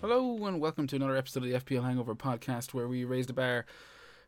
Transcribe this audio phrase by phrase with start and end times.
[0.00, 3.34] Hello and welcome to another episode of the FPL Hangover podcast where we raise the
[3.34, 3.66] bar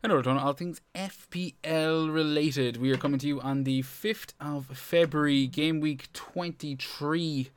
[0.03, 2.77] and order to all things FPL related.
[2.77, 5.47] We are coming to you on the 5th of February.
[5.47, 7.49] Game week 23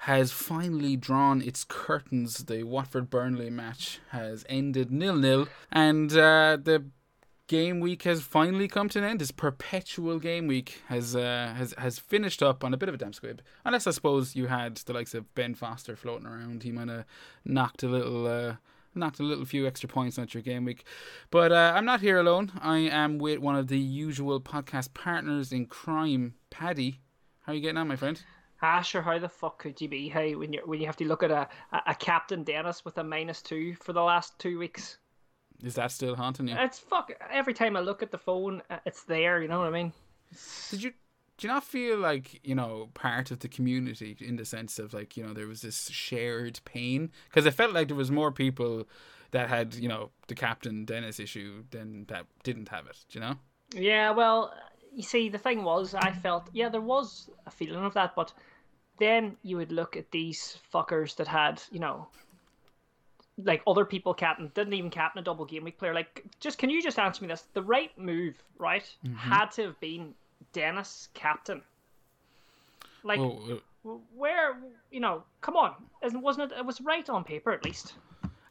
[0.00, 2.44] has finally drawn its curtains.
[2.44, 6.84] The Watford Burnley match has ended nil nil, and uh, the
[7.50, 9.20] game week has finally come to an end.
[9.20, 12.98] This perpetual game week has uh, has has finished up on a bit of a
[12.98, 13.42] damn squib.
[13.64, 17.04] Unless I suppose you had the likes of Ben Foster floating around, he might have
[17.44, 18.26] knocked a little.
[18.26, 18.54] Uh,
[18.92, 20.84] knocked a little few extra points on your game week.
[21.30, 22.50] But uh, I'm not here alone.
[22.60, 26.98] I am with one of the usual podcast partners in crime, Paddy.
[27.42, 28.20] How are you getting on, my friend?
[28.62, 29.02] Ah, sure.
[29.02, 30.08] How the fuck could you be?
[30.08, 32.98] Hey, when you when you have to look at a, a, a captain Dennis with
[32.98, 34.98] a minus two for the last two weeks.
[35.62, 36.56] Is that still haunting you?
[36.58, 37.12] It's fuck.
[37.30, 39.42] Every time I look at the phone, uh, it's there.
[39.42, 39.92] You know what I mean?
[40.70, 40.92] Did you
[41.40, 44.92] do you not feel like you know part of the community in the sense of
[44.92, 48.30] like you know there was this shared pain because it felt like there was more
[48.30, 48.86] people
[49.30, 53.04] that had you know the captain Dennis issue than that didn't have it.
[53.08, 53.34] Do you know?
[53.74, 54.10] Yeah.
[54.10, 54.52] Well,
[54.92, 58.32] you see, the thing was, I felt yeah, there was a feeling of that, but
[58.98, 62.08] then you would look at these fuckers that had you know
[63.44, 65.94] like other people captain didn't even captain a double game week player.
[65.94, 67.44] Like, just can you just answer me this?
[67.54, 69.14] The right move, right, Mm-hmm.
[69.16, 70.14] had to have been
[70.52, 71.62] Dennis captain.
[73.02, 73.40] Like, Well,
[73.84, 74.58] uh, where
[74.90, 75.74] you know, come on,
[76.04, 76.58] isn't wasn't it?
[76.58, 77.94] It was right on paper at least.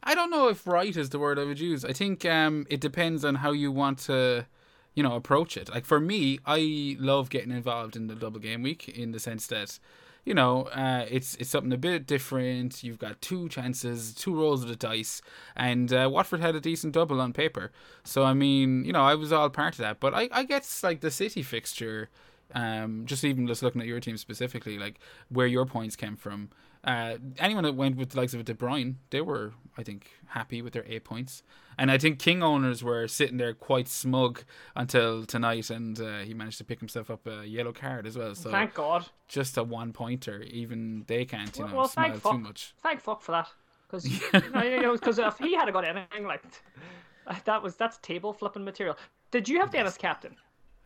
[0.02, 1.84] I don't know if right is the word I would use.
[1.84, 4.46] I think um, it depends on how you want to,
[4.94, 5.68] you know, approach it.
[5.68, 9.46] Like for me, I love getting involved in the double game week in the sense
[9.48, 9.78] that,
[10.24, 12.82] you know, uh, it's it's something a bit different.
[12.84, 15.22] You've got two chances, two rolls of the dice,
[15.56, 17.72] and uh, Watford had a decent double on paper.
[18.04, 20.00] So I mean, you know, I was all part of that.
[20.00, 22.10] But I, I guess like the City fixture,
[22.54, 24.98] um, just even just looking at your team specifically, like
[25.28, 26.50] where your points came from.
[26.82, 30.10] Uh, anyone that went with the likes of a De Bruyne, they were, I think,
[30.28, 31.42] happy with their eight points.
[31.76, 36.34] And I think King owners were sitting there quite smug until tonight, and uh, he
[36.34, 38.34] managed to pick himself up a yellow card as well.
[38.34, 39.06] So Thank God.
[39.28, 42.40] just a one pointer, even they can't, you know, well, smile thank too fuck.
[42.40, 42.74] much.
[42.82, 43.48] Thank fuck for that,
[43.86, 46.42] because you know, because if he had a got anything like
[47.44, 48.96] that was that's table flipping material.
[49.30, 50.36] Did you have Dennis captain?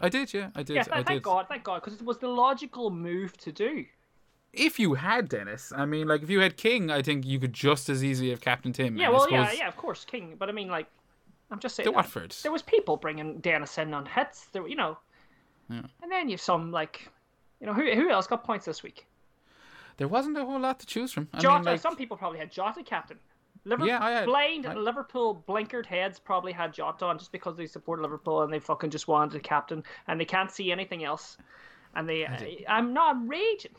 [0.00, 1.22] I did, yeah, I did, Yeah, I thank did.
[1.22, 3.86] God, thank God, because it was the logical move to do.
[4.56, 7.52] If you had Dennis, I mean, like if you had King, I think you could
[7.52, 8.96] just as easily have captained him.
[8.96, 10.36] Yeah, well, yeah, yeah, of course, King.
[10.38, 10.86] But I mean, like,
[11.50, 11.84] I'm just saying.
[11.84, 12.34] The that Watford.
[12.42, 14.46] There was people bringing Dennis in on hits.
[14.52, 14.98] There, you know.
[15.70, 15.82] Yeah.
[16.02, 17.08] And then you've some like,
[17.60, 19.06] you know, who who else got points this week?
[19.96, 21.28] There wasn't a whole lot to choose from.
[21.32, 21.54] I Jota.
[21.56, 23.18] mean, like, Some people probably had Jota captain.
[23.64, 27.56] Liverpool, Yeah, I had- blind I- Liverpool blinkered heads probably had Jota on just because
[27.56, 31.02] they support Liverpool and they fucking just wanted a captain and they can't see anything
[31.04, 31.38] else.
[31.96, 33.72] And they, I, am not raging.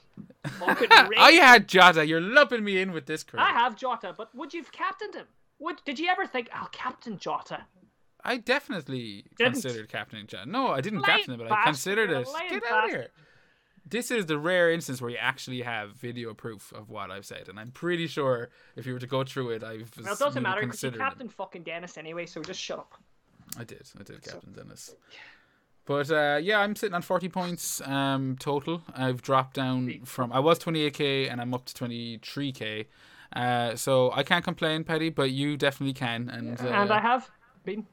[0.60, 2.06] Fucking I had Jota.
[2.06, 3.46] You're lumping me in with this crap.
[3.46, 5.26] I have Jota, but would you've captained him?
[5.60, 7.66] Would did you ever think, I'll captain Jota?
[8.24, 9.54] I definitely Didn't.
[9.54, 10.50] considered captaining Jota.
[10.50, 12.26] No, I didn't captain him, but I considered it.
[12.26, 12.92] Get out of bastard.
[12.92, 13.08] here.
[13.88, 17.48] This is the rare instance where you actually have video proof of what I've said,
[17.50, 20.42] and I'm pretty sure if you were to go through it, I've Well, it doesn't
[20.42, 22.96] matter because you captain fucking Dennis anyway, so just shut up.
[23.60, 23.88] I did.
[24.00, 24.96] I did captain Dennis.
[25.86, 28.82] But uh, yeah, I'm sitting on 40 points um, total.
[28.96, 32.86] I've dropped down from I was 28k and I'm up to 23k.
[33.34, 36.30] Uh, so I can't complain, Paddy, but you definitely can.
[36.30, 37.30] And uh, and I have
[37.64, 37.86] been.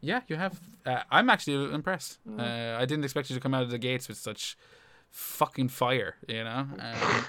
[0.00, 0.60] yeah, you have.
[0.86, 2.18] Uh, I'm actually a little impressed.
[2.26, 2.40] Mm.
[2.40, 4.56] Uh, I didn't expect you to come out of the gates with such
[5.10, 6.66] fucking fire, you know.
[6.78, 7.24] Um,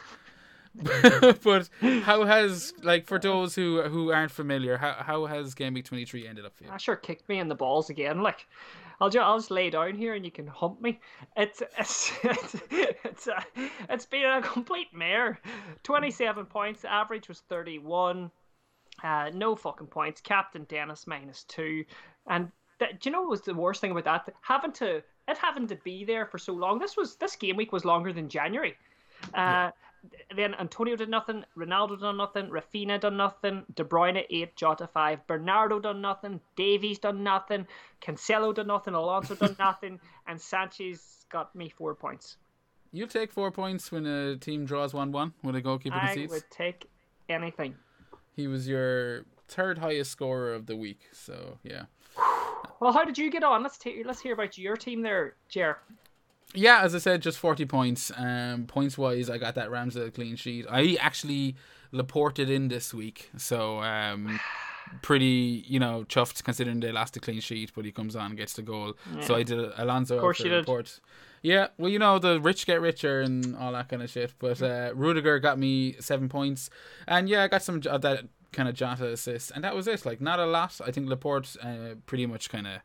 [1.43, 1.67] but
[2.03, 6.27] how has like for those who who aren't familiar, how how has Game Week 23
[6.27, 6.69] ended up for you?
[6.71, 8.21] I sure kicked me in the balls again.
[8.21, 8.47] Like,
[9.01, 10.99] I'll just, I'll just lay down here and you can hump me.
[11.37, 13.41] It's it's it's it's, uh,
[13.89, 15.39] it's been a complete mare.
[15.83, 16.85] Twenty seven points.
[16.85, 18.31] Average was thirty one.
[19.03, 20.19] Uh, no fucking points.
[20.21, 21.85] Captain Dennis minus two.
[22.27, 24.33] And that, do you know what was the worst thing about that?
[24.41, 26.79] Having to it having to be there for so long.
[26.79, 28.75] This was this game week was longer than January.
[29.34, 29.72] Uh,
[30.35, 35.25] Then Antonio did nothing, Ronaldo done nothing, Rafinha done nothing, De Bruyne eight, Jota five,
[35.28, 37.67] Bernardo done nothing, Davies done nothing,
[38.01, 42.37] Cancelo done nothing, Alonso done nothing, and Sanchez got me four points.
[42.91, 46.31] You'll take four points when a team draws 1 1 with a goalkeeper I concedes.
[46.31, 46.90] would take
[47.28, 47.75] anything.
[48.35, 51.02] He was your third highest scorer of the week.
[51.11, 51.84] So, yeah.
[52.79, 53.61] Well, how did you get on?
[53.61, 55.78] Let's take let's hear about your team there, Jer.
[56.53, 58.11] Yeah, as I said, just 40 points.
[58.17, 60.66] Um, points wise, I got that Ramsdale clean sheet.
[60.69, 61.55] I actually
[61.91, 63.31] Laported in this week.
[63.37, 64.40] So, um,
[65.01, 68.37] pretty, you know, chuffed considering they lost the clean sheet, but he comes on and
[68.37, 68.93] gets the goal.
[69.22, 70.66] So I did Alonso of course for you did.
[71.41, 74.34] Yeah, well, you know, the rich get richer and all that kind of shit.
[74.40, 76.69] But uh, Rudiger got me seven points,
[77.07, 80.05] and yeah, I got some of that kind of Jota assist, and that was it.
[80.05, 80.79] Like not a lot.
[80.85, 82.81] I think Laporte uh, pretty much kind of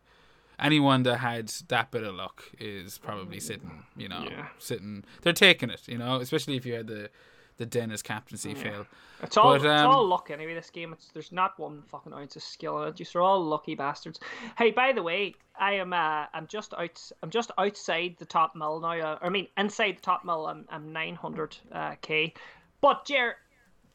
[0.59, 3.85] anyone that had that bit of luck is probably sitting.
[3.97, 4.49] You know, Yeah.
[4.59, 5.05] sitting.
[5.23, 5.87] They're taking it.
[5.89, 7.11] You know, especially if you had the
[7.57, 8.85] the Dennis captaincy fail.
[9.23, 10.55] It's all But, it's um, all luck anyway.
[10.55, 12.97] This game, it's, there's not one fucking ounce of skill in it.
[12.97, 14.19] Just are all lucky bastards.
[14.59, 18.57] Hey, by the way, I am uh, I'm just out I'm just outside the top
[18.57, 18.99] mill now.
[18.99, 22.35] Uh, I mean, inside the top mill, I'm I'm 900 uh, k.
[22.81, 23.37] But Jer,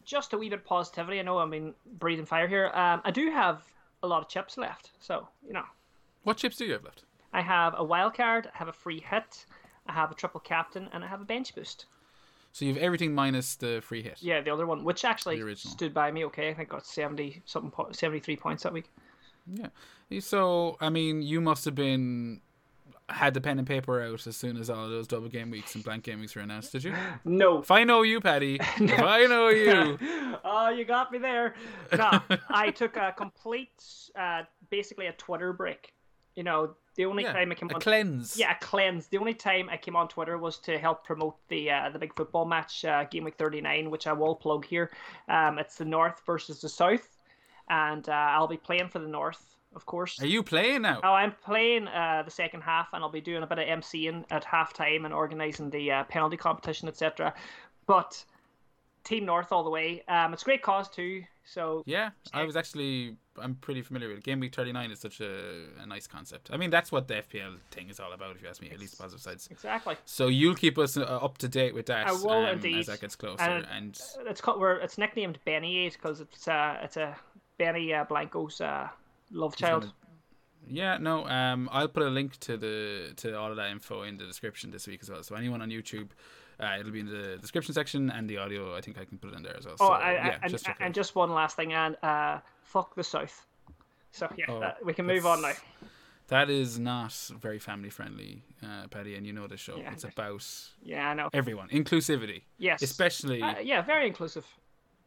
[0.05, 1.19] just a wee bit of positivity.
[1.19, 2.67] I know I've been breathing fire here.
[2.73, 3.63] Um, I do have
[4.01, 5.65] a lot of chips left, so you know.
[6.23, 7.03] What chips do you have left?
[7.33, 9.45] I have a wild card, I have a free hit,
[9.87, 11.85] I have a triple captain, and I have a bench boost.
[12.51, 14.17] So you have everything minus the free hit.
[14.21, 16.49] Yeah, the other one, which actually stood by me okay.
[16.49, 18.89] I think got seventy something, po- seventy three points that week.
[19.53, 19.67] Yeah.
[20.19, 22.41] So I mean, you must have been
[23.09, 25.75] had the pen and paper out as soon as all of those double game weeks
[25.75, 26.71] and blank game weeks were announced.
[26.71, 26.93] Did you?
[27.25, 27.59] No.
[27.59, 29.97] If I know you, Paddy, if I know you,
[30.43, 31.55] oh, you got me there.
[31.95, 33.83] No, I took a complete,
[34.17, 35.93] uh, basically a Twitter break.
[36.39, 38.37] You know, the only yeah, time I came a on, cleanse.
[38.37, 39.07] yeah, a cleanse.
[39.07, 42.15] The only time I came on Twitter was to help promote the uh, the big
[42.15, 44.89] football match, uh, Game Week 39, which I will plug here.
[45.27, 47.17] Um, it's the North versus the South,
[47.67, 50.17] and uh, I'll be playing for the North, of course.
[50.21, 51.01] Are you playing now?
[51.03, 54.23] Oh, I'm playing uh, the second half, and I'll be doing a bit of MCing
[54.31, 57.33] at halftime and organising the uh, penalty competition, etc.
[57.85, 58.23] But
[59.03, 60.03] Team North all the way.
[60.07, 61.23] Um, it's a great cause too.
[61.43, 63.17] So Yeah, I was actually.
[63.41, 64.23] I'm pretty familiar with.
[64.23, 66.49] Game week 39 is such a, a nice concept.
[66.51, 68.69] I mean, that's what the FPL thing is all about, if you ask me.
[68.71, 69.47] At least positive sides.
[69.51, 72.79] exactly, So you'll keep us uh, up to date with that I will um, indeed.
[72.79, 73.41] as that gets closer.
[73.41, 77.15] And- And it's called, we're, it's nicknamed Benny Aid because it's uh, it's a
[77.57, 78.87] Benny uh, Blanco's uh,
[79.31, 79.91] love child.
[80.67, 81.25] Yeah, no.
[81.27, 84.71] Um, I'll put a link to the to all of that info in the description
[84.71, 85.23] this week as well.
[85.23, 86.09] So anyone on YouTube,
[86.59, 88.75] uh, it'll be in the description section and the audio.
[88.75, 89.75] I think I can put it in there as well.
[89.79, 92.39] Oh, so, I, yeah, and, just and just one last thing, and uh,
[92.71, 93.45] fuck the South.
[94.11, 95.53] So yeah, Oh, that- we can move on now.
[96.27, 99.77] that's- not very family friendly, uh, Paddy, and you know the show.
[99.77, 99.91] Yeah.
[99.91, 100.45] It's about
[100.81, 101.29] Yeah, I know.
[101.33, 103.41] everyone, inclusivity, Yes, especially.
[103.41, 104.45] Uh, yeah, very inclusive.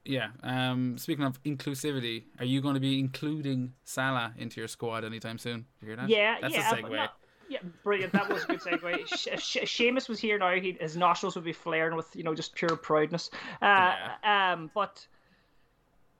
[0.05, 0.31] yeah.
[0.43, 5.39] Um, speaking of inclusivity, are you going to be including Salah into your squad anytime
[5.39, 5.67] soon?
[5.81, 6.09] You hear that?
[6.09, 6.91] Yeah, that's yeah, a segue.
[6.91, 7.07] no-
[7.49, 8.13] yeah, brilliant.
[8.15, 9.07] That was a good segue.
[9.19, 10.55] Sh- Sh- Seamus was here now.
[10.55, 13.31] He, his nostrils would be flaring with you know just pure proudness.
[13.61, 13.95] Uh,
[14.25, 15.07] Um, but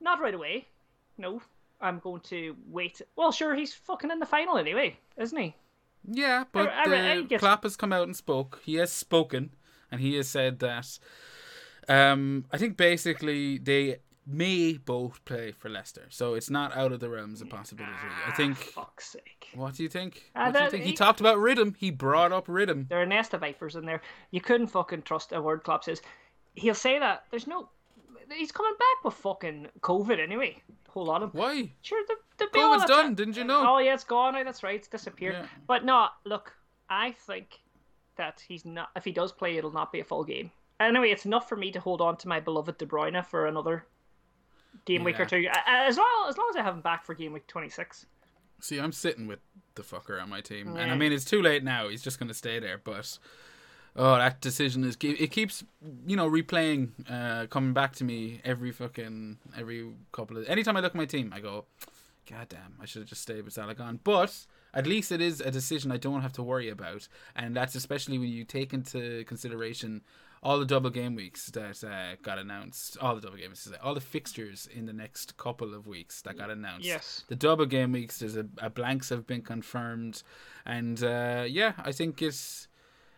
[0.01, 0.67] not right away.
[1.19, 1.41] No,
[1.81, 3.01] I'm going to wait.
[3.17, 5.55] Well, sure, he's fucking in the final anyway, isn't he?
[6.05, 8.61] Yeah, but I- I- I uh, has come out and spoke.
[8.65, 9.55] He has spoken,
[9.91, 10.99] and he has said that.
[11.89, 17.01] Um, I think basically they may both play for Leicester, so it's not out of
[17.01, 17.93] the realms of possibility.
[18.27, 18.57] I think.
[18.61, 19.49] Ah, fuck's sake.
[19.55, 20.31] What do you think?
[20.35, 20.85] Uh, What do you think?
[20.85, 21.75] He he- talked about rhythm.
[21.79, 22.87] He brought up rhythm.
[22.89, 24.01] There are a nest of vipers in there.
[24.31, 26.01] You couldn't fucking trust a word Klopp says.
[26.55, 27.25] He'll say that.
[27.31, 27.69] There's no.
[28.31, 30.63] He's coming back with fucking COVID anyway.
[30.91, 31.23] Hold on.
[31.33, 31.73] Why?
[31.83, 33.15] Sure, the, the bill COVID's done.
[33.15, 33.65] Didn't you know?
[33.67, 34.35] Oh yeah, it's gone.
[34.45, 34.77] That's right.
[34.77, 35.35] It's disappeared.
[35.35, 35.47] Yeah.
[35.67, 36.53] But no, look,
[36.91, 37.61] I think
[38.17, 38.91] that he's not.
[38.97, 40.51] If he does play, it'll not be a full game.
[40.81, 43.87] Anyway, it's enough for me to hold on to my beloved De Bruyne for another
[44.85, 45.47] game week or two.
[45.67, 48.07] As long as long as I have him back for game week twenty six.
[48.61, 49.41] See, I'm sitting with
[49.75, 51.89] the fucker on my team, and I mean it's too late now.
[51.89, 53.19] He's just going to stay there, but
[53.97, 55.65] oh, that decision is it keeps
[56.07, 60.81] you know replaying, uh, coming back to me every fucking every couple of anytime I
[60.81, 61.67] look at my team, I go,
[62.31, 64.01] God damn, I should have just stayed with Salah gone.
[64.03, 67.75] But at least it is a decision I don't have to worry about, and that's
[67.75, 70.03] especially when you take into consideration
[70.45, 73.95] all the double game weeks that uh, got announced, all the double game weeks, all
[73.95, 77.23] the fixtures in the next couple of weeks that got announced Yes.
[77.29, 78.19] the double game weeks.
[78.19, 80.25] There's a, a blanks have been confirmed,
[80.67, 82.67] and uh, yeah, I think it's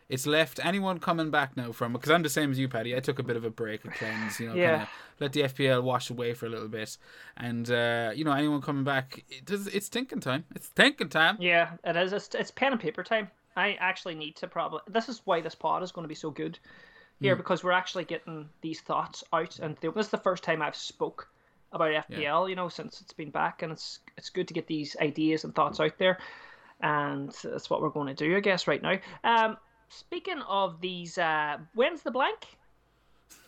[0.09, 2.95] it's left anyone coming back now from because I'm the same as you, Paddy.
[2.97, 4.71] I took a bit of a break, a cleanse, you know, Yeah.
[4.71, 4.89] kind of
[5.21, 6.97] let the FPL wash away for a little bit,
[7.37, 10.45] and uh, you know, anyone coming back, it does, it's thinking time.
[10.55, 11.37] It's thinking time.
[11.41, 12.13] Yeah, it is.
[12.13, 13.31] It's, it's pen and paper time.
[13.57, 14.81] I actually need to probably.
[14.89, 16.59] This is why this pod is going to be so good
[17.21, 20.61] here because we're actually getting these thoughts out, and th- this is the first time
[20.61, 21.29] I've spoke
[21.73, 22.51] about FPL.
[22.51, 25.55] You know, since it's been back, and it's it's good to get these ideas and
[25.55, 26.19] thoughts out there,
[26.81, 28.99] and that's what we're going to do, I guess, right now.
[29.23, 29.57] Um,
[29.89, 32.57] speaking of these, uh, when's the blank?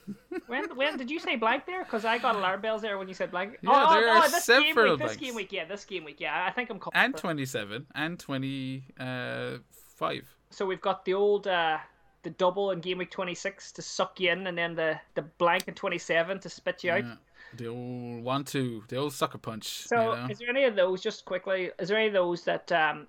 [0.46, 1.82] when when did you say blank there?
[1.82, 3.58] Because I got alarm bells there when you said blank.
[3.62, 5.22] Yeah, oh, there oh, are this game several week, this blanks.
[5.22, 6.46] game week, yeah, this game week, yeah.
[6.46, 6.78] I think I'm.
[6.94, 10.36] And 27 and 25.
[10.50, 11.78] So we've got the old uh,
[12.22, 15.22] the double in game week twenty six to suck you in, and then the the
[15.22, 17.04] blank in twenty seven to spit you out.
[17.04, 17.14] Yeah.
[17.56, 19.86] The old one two, the old sucker punch.
[19.86, 20.26] So, you know?
[20.28, 21.70] is there any of those just quickly?
[21.78, 23.06] Is there any of those that um,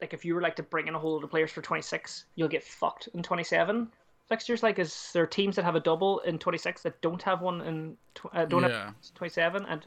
[0.00, 1.82] like if you were like to bring in a whole lot of players for twenty
[1.82, 3.88] six, you'll get fucked in twenty seven
[4.28, 4.62] fixtures?
[4.62, 7.60] Like, is there teams that have a double in twenty six that don't have one
[7.62, 8.86] in tw- uh, don't Yeah.
[8.86, 9.86] have twenty seven, and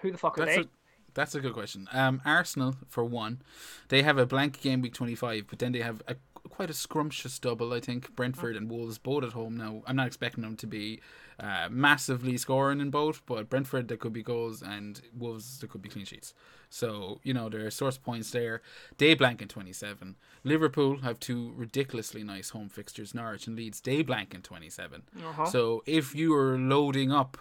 [0.00, 0.62] who the fuck are That's they?
[0.62, 0.68] a
[1.14, 1.88] that's a good question.
[1.92, 3.40] Um, Arsenal for one,
[3.88, 6.16] they have a blank game week twenty five, but then they have a
[6.56, 7.74] quite a scrumptious double.
[7.74, 9.58] I think Brentford and Wolves both at home.
[9.58, 11.00] Now I'm not expecting them to be
[11.38, 15.82] uh, massively scoring in both, but Brentford there could be goals and Wolves there could
[15.82, 16.32] be clean sheets.
[16.70, 18.62] So you know there are source points there.
[18.96, 20.16] Day blank in twenty seven.
[20.44, 23.14] Liverpool have two ridiculously nice home fixtures.
[23.14, 25.02] Norwich and Leeds Day blank in 27.
[25.18, 25.44] Uh-huh.
[25.46, 27.36] So if you are loading up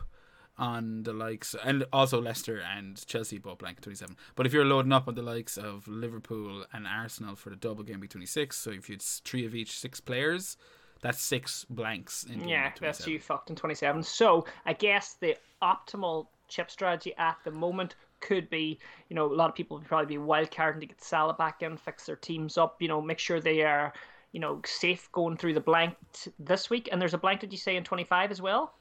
[0.57, 4.65] on the likes and also Leicester and Chelsea both blank at 27 but if you're
[4.65, 8.55] loading up on the likes of Liverpool and Arsenal for the double game week 26
[8.55, 10.57] so if you had s- three of each six players
[11.01, 13.13] that's six blanks in Yeah, that's 27.
[13.13, 14.01] you fucked in 27.
[14.01, 19.35] So I guess the optimal chip strategy at the moment could be, you know, a
[19.35, 22.15] lot of people would probably be wild carding to get Salah back in, fix their
[22.15, 23.93] teams up, you know, make sure they are,
[24.31, 26.89] you know, safe going through the blank t- this week.
[26.91, 28.73] And there's a blank, did you say, in 25 as well?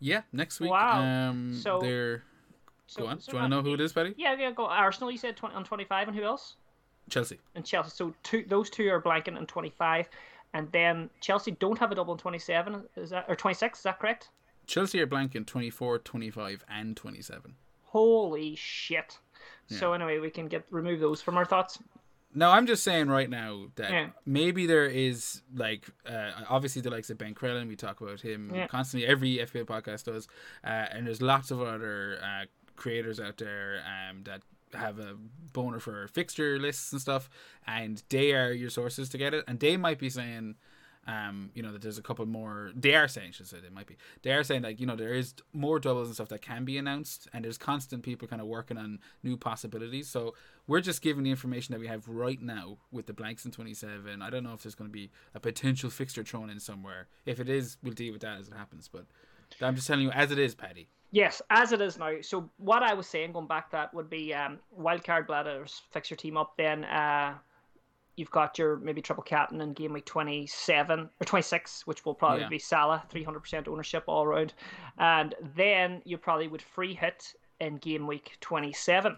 [0.00, 1.02] Yeah next week Wow.
[1.30, 2.22] um So- they're
[2.86, 4.50] So, go on so do you want to know who it is Paddy Yeah, yeah,
[4.50, 4.66] go.
[4.66, 6.56] Arsenal, you said 20, on 25, and who else?
[7.08, 7.90] Chelsea And Chelsea.
[7.90, 10.08] So two, those two are blanking in 25.
[10.54, 14.00] And then Chelsea don't have a double in 27, is that, or 26, is that
[14.00, 14.30] correct?
[14.66, 17.54] Chelsea are blanking 24 25 and 27
[17.84, 19.18] Holy shit.
[19.68, 21.78] So anyway, we can get remove those from our thoughts.
[22.34, 24.10] No, I'm just saying right now that Yeah.
[24.24, 27.66] maybe there is like uh, obviously the likes of Ben Crellin.
[27.68, 28.66] We talk about him Yeah.
[28.68, 29.08] constantly.
[29.08, 30.28] Every FPL podcast does,
[30.64, 32.44] uh, and there's lots of other uh,
[32.76, 34.42] creators out there um, that
[34.74, 35.16] have a
[35.52, 37.28] boner for fixture lists and stuff,
[37.66, 39.44] and they are your sources to get it.
[39.48, 40.54] And they might be saying,
[41.06, 42.72] um, you know, that there's a couple more.
[42.74, 43.96] They are saying, should say, they might be.
[44.22, 46.76] They are saying like, you know, there is more doubles and stuff that can be
[46.78, 50.08] announced, and there's constant people kind of working on new possibilities.
[50.08, 50.34] So
[50.66, 54.20] we're just giving the information that we have right now with the blanks in 27.
[54.20, 57.08] I don't know if there's going to be a potential fixture thrown in somewhere.
[57.24, 58.88] If it is, we'll deal with that as it happens.
[58.88, 59.06] But
[59.60, 60.88] I'm just telling you as it is, Paddy.
[61.12, 62.20] Yes, as it is now.
[62.20, 66.16] So what I was saying, going back, that would be um, wildcard bladders, fix your
[66.16, 66.56] team up.
[66.56, 67.34] Then uh,
[68.20, 72.04] you've got your maybe triple captain in game week twenty seven or twenty six, which
[72.04, 72.48] will probably Yeah.
[72.48, 74.54] be Salah, three hundred percent ownership all around,
[74.98, 79.16] and then you probably would free hit in game week twenty seven.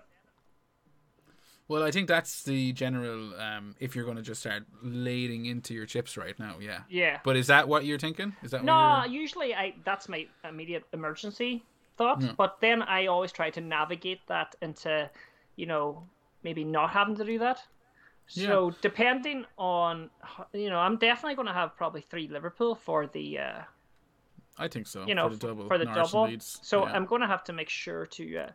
[1.68, 3.34] Well, I think that's the general.
[3.40, 6.80] Um, if you're going to just start lading into your chips right now, yeah.
[6.88, 7.20] Yeah.
[7.24, 8.34] But is that what you're thinking?
[8.42, 11.64] Is that No, usually I that's my immediate emergency
[11.96, 12.20] thought.
[12.20, 12.32] Yeah.
[12.36, 15.10] But then I always try to navigate that into,
[15.56, 16.06] you know,
[16.42, 17.62] maybe not having to do that.
[18.26, 20.10] So depending on,
[20.52, 23.60] you know, I'm definitely going to have probably three Liverpool for the, uh,
[24.58, 25.06] I think so.
[25.06, 25.68] you know, for the double.
[25.68, 26.30] for the double.
[26.40, 26.92] So yeah.
[26.92, 28.50] I'm going to have to make sure to, uh,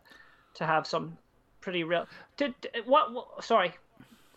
[0.54, 1.16] to have some
[1.60, 2.06] pretty real.
[2.36, 2.54] Did
[2.86, 3.44] what, what?
[3.44, 3.72] Sorry,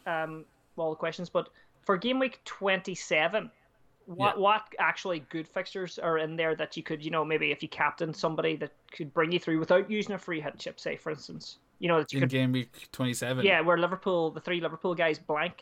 [0.06, 0.46] um,
[0.78, 1.50] all the questions, but
[1.84, 3.50] for game week 27.
[4.06, 4.42] What Yeah.
[4.42, 7.70] what actually good fixtures are in there that you could you know maybe if you
[7.70, 11.12] captain somebody that could bring you through without using a free hit chip say for
[11.12, 13.44] instance you know that you in could game week 27.
[13.46, 15.56] yeah where Liverpool the three Liverpool guys blank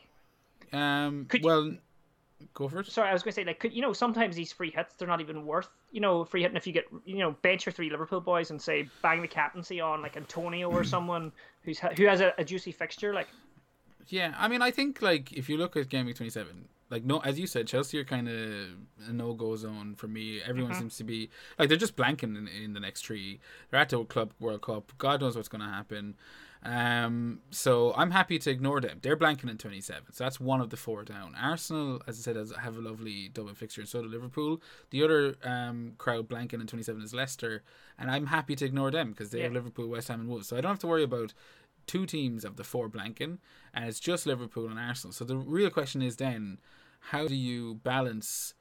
[0.74, 1.26] Um.
[1.30, 1.72] Could you- well,
[2.54, 2.88] go for it.
[2.88, 5.08] sorry I was going to say like could you know sometimes these free hits they're
[5.08, 7.90] not even worth you know free hitting if you get you know bench your three
[7.90, 11.32] Liverpool boys and say bang the captaincy on like Antonio or someone
[11.64, 13.28] who's who has a, a juicy fixture like
[14.08, 17.20] Yeah, I mean, I think like if you look at game week 27, like no,
[17.20, 18.36] as you said, Chelsea are kind of
[19.08, 20.42] a no go zone for me.
[20.46, 20.80] Everyone Mm-hmm.
[20.80, 23.40] seems to be like they're just blanking in, in the next three.
[23.70, 24.92] They're at the Club World Cup.
[24.98, 26.16] God knows what's going to happen.
[26.62, 29.00] Um, so I'm happy to ignore them.
[29.02, 31.34] They're blanking in 27, so that's one of the four down.
[31.40, 34.62] Arsenal, as I said, has, have a lovely double fixture, and so do Liverpool.
[34.90, 37.64] The other um, crowd blanking in 27 is Leicester,
[37.98, 40.50] and I'm happy to ignore them because they have Liverpool, West Ham, and Wolves.
[40.50, 41.34] So I don't have to worry about
[41.88, 43.38] two teams of the four blanking,
[43.74, 45.14] and it's just Liverpool and Arsenal.
[45.14, 46.58] So the real question is then,
[47.00, 48.54] how do you balance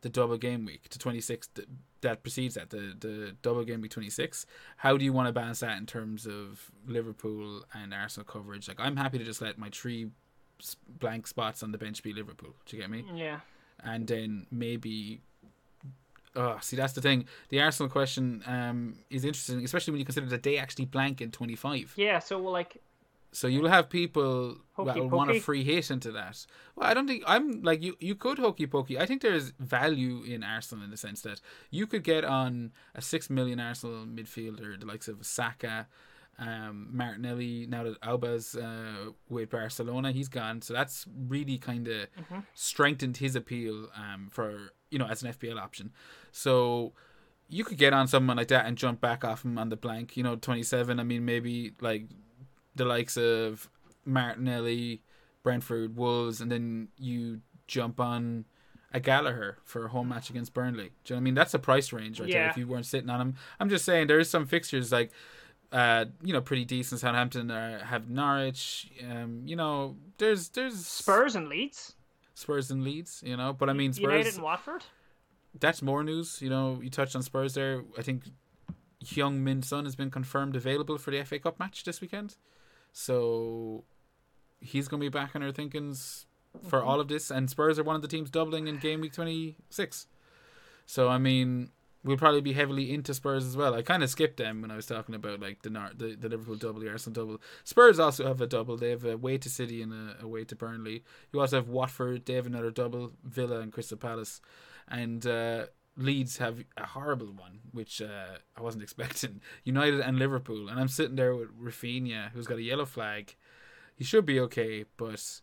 [0.00, 1.68] the double game week to 26 th-
[2.00, 4.44] that precedes that the the double game week 26
[4.78, 8.66] how do you want to balance that in terms of liverpool and arsenal coverage?
[8.68, 10.10] Like i'm happy to just let my three
[10.88, 13.04] blank spots on the bench be liverpool do you get me?
[13.14, 13.40] Yeah.
[13.84, 15.20] And then maybe
[16.34, 17.26] oh see that's the thing.
[17.50, 21.30] The arsenal question um is interesting especially when you consider that they actually blank in
[21.30, 22.80] 25 yeah so well, like
[23.32, 26.46] so you'll have people Hokey that will want a free hit into that.
[26.76, 27.96] Well, I don't think I'm like you.
[27.98, 28.98] You could hokey pokey.
[28.98, 33.00] I think there's value in Arsenal in the sense that you could get on a
[33.00, 35.88] six million Arsenal midfielder, the likes of Saka,
[36.38, 37.66] um, Martinelli.
[37.66, 40.60] Now that Auba's uh, with Barcelona, he's gone.
[40.60, 42.08] So that's really kind of
[42.54, 45.90] strengthened his appeal um, for you know as an FPL option.
[46.32, 46.92] So
[47.48, 50.16] you could get on someone like that and jump back off him on the blank.
[50.18, 51.00] You know, 27.
[51.00, 52.04] I mean, maybe like
[52.74, 53.68] the likes of
[54.04, 55.02] Martinelli,
[55.42, 58.44] Brentford, Wolves, and then you jump on
[58.92, 60.90] a Gallagher for a home match against Burnley.
[61.04, 61.34] Do you know what I mean?
[61.34, 62.42] That's a price range right there.
[62.42, 62.50] Yeah.
[62.50, 65.10] If you weren't sitting on him, I'm just saying there is some fixtures like,
[65.70, 67.00] uh, you know, pretty decent.
[67.00, 68.90] Southampton uh, have Norwich.
[69.10, 71.94] Um, you know, there's there's Spurs and Leeds,
[72.34, 73.22] Spurs and Leeds.
[73.24, 74.02] You know, but I mean Spurs.
[74.02, 74.84] United and Watford.
[75.58, 76.40] That's more news.
[76.42, 77.82] You know, you touched on Spurs there.
[77.96, 78.24] I think
[79.04, 82.36] Heung-min Son has been confirmed available for the FA Cup match this weekend,
[82.92, 83.84] so
[84.60, 86.26] he's going to be back in our thinkings
[86.68, 86.88] for Mm-hmm.
[86.88, 87.30] all of this.
[87.30, 90.06] And Spurs are one of the teams doubling in game week twenty six.
[90.84, 91.70] So I mean,
[92.04, 93.74] we'll probably be heavily into Spurs as well.
[93.74, 96.56] I kind of skipped them when I was talking about like the the, the Liverpool
[96.56, 97.40] double, the Arsenal double.
[97.64, 98.76] Spurs also have a double.
[98.76, 101.02] They have a away to City and a away to Burnley.
[101.32, 102.26] You also have Watford.
[102.26, 103.12] They have another double.
[103.24, 104.40] Villa and Crystal Palace,
[104.88, 109.40] and uh, Leeds have a horrible one, which uh, I wasn't expecting.
[109.64, 113.36] United and Liverpool, and I'm sitting there with Rafinha, who's got a yellow flag.
[113.96, 115.40] He should be okay, but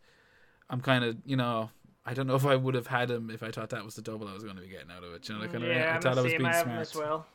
[0.69, 1.71] I'm kind of you know.
[2.05, 4.01] I don't know if I would have had him if I thought that was the
[4.01, 5.29] double I was going to be getting out of it.
[5.29, 6.67] You know, like, I, yeah, I thought I was being smart.
[6.67, 7.27] as well.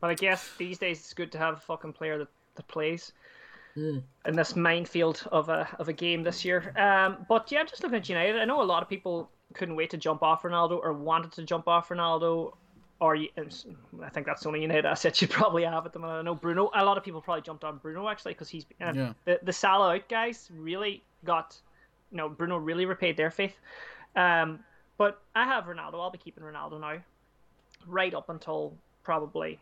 [0.00, 3.12] But I guess these days it's good to have a fucking player that, that plays
[3.74, 3.98] Hmm.
[4.26, 6.72] in this minefield of a of a game this year.
[6.76, 9.90] Um, but yeah, just looking at United, I know a lot of people couldn't wait
[9.90, 12.52] to jump off Ronaldo or wanted to jump off Ronaldo.
[13.00, 16.18] Or I think that's the only United asset you probably have at the moment.
[16.20, 16.70] I know Bruno.
[16.74, 19.12] A lot of people probably jumped on Bruno actually because he's uh, Yeah.
[19.24, 21.56] the the Salah out guys really got,
[22.10, 23.56] you know, Bruno really repaid their faith.
[24.14, 24.60] Um,
[24.98, 25.94] but I have Ronaldo.
[25.94, 26.98] I'll be keeping Ronaldo now,
[27.88, 29.58] right up until probably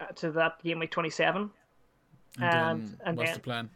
[0.00, 1.50] uh, to that game week twenty seven.
[2.36, 3.70] And, And- then and what's then- the plan?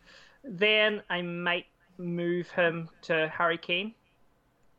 [0.47, 3.95] Then I might move him to Harry Kane.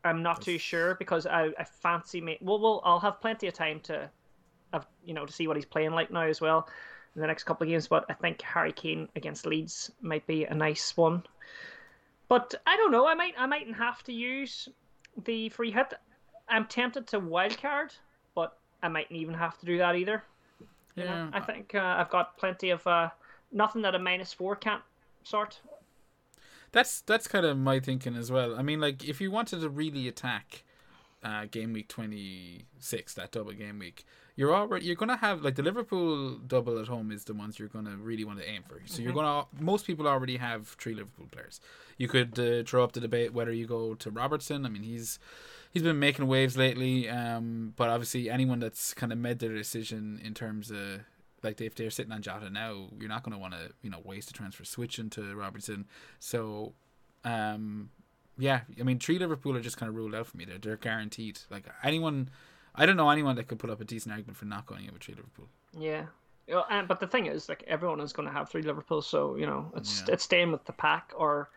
[0.03, 2.37] I'm not too sure because I, I fancy me.
[2.41, 4.07] Well, well, I'll have plenty of time to,
[4.71, 6.69] have you know, to see what he's playing like now as well
[7.15, 7.87] in the next couple of games.
[7.87, 11.23] But I think Harry Kane against Leeds might be a nice one.
[12.27, 13.07] But I don't know.
[13.07, 14.69] I might I mightn't have to use
[15.23, 15.93] the free hit.
[16.47, 17.95] I'm tempted to wildcard,
[18.35, 20.23] but I mightn't even have to do that either.
[20.95, 23.09] You know, Yeah, I think uh, I've got plenty of uh,
[23.51, 24.83] nothing that a minus four can't
[25.23, 25.59] sort.
[26.71, 28.55] That's that's kind of my thinking as well.
[28.55, 30.63] I mean, like if you wanted to really attack
[31.23, 34.05] uh, game week twenty six, that double game week,
[34.35, 37.69] you're already you're gonna have like the Liverpool double at home is the ones you're
[37.69, 38.81] gonna really want to aim for.
[38.85, 41.61] So you're gonna most people already have three Liverpool players.
[41.97, 44.65] You could uh, throw up the debate whether you go to Robertson.
[44.65, 45.17] I mean, he's
[45.71, 50.19] he's been making waves lately, um, but obviously anyone that's kind of made their decision
[50.23, 51.01] in terms of
[51.45, 54.01] like if they're sitting on Jota now, you're not going to want to you know
[54.03, 55.85] waste a transfer switching to Robertson.
[56.19, 56.73] So,
[57.23, 57.89] um,
[58.37, 60.45] yeah, I mean, three Liverpool are just kind of ruled out for me.
[60.45, 61.39] They're they're guaranteed.
[61.49, 62.29] Like anyone,
[62.75, 64.93] I don't know anyone that could put up a decent argument for not going in
[64.93, 65.47] with three Liverpool.
[65.77, 66.07] Yeah.
[66.47, 69.35] Yeah, and, but the thing is, like everyone is going to have three Liverpool, so
[69.35, 70.13] you know it's Yeah.
[70.13, 71.49] it's staying with the pack, or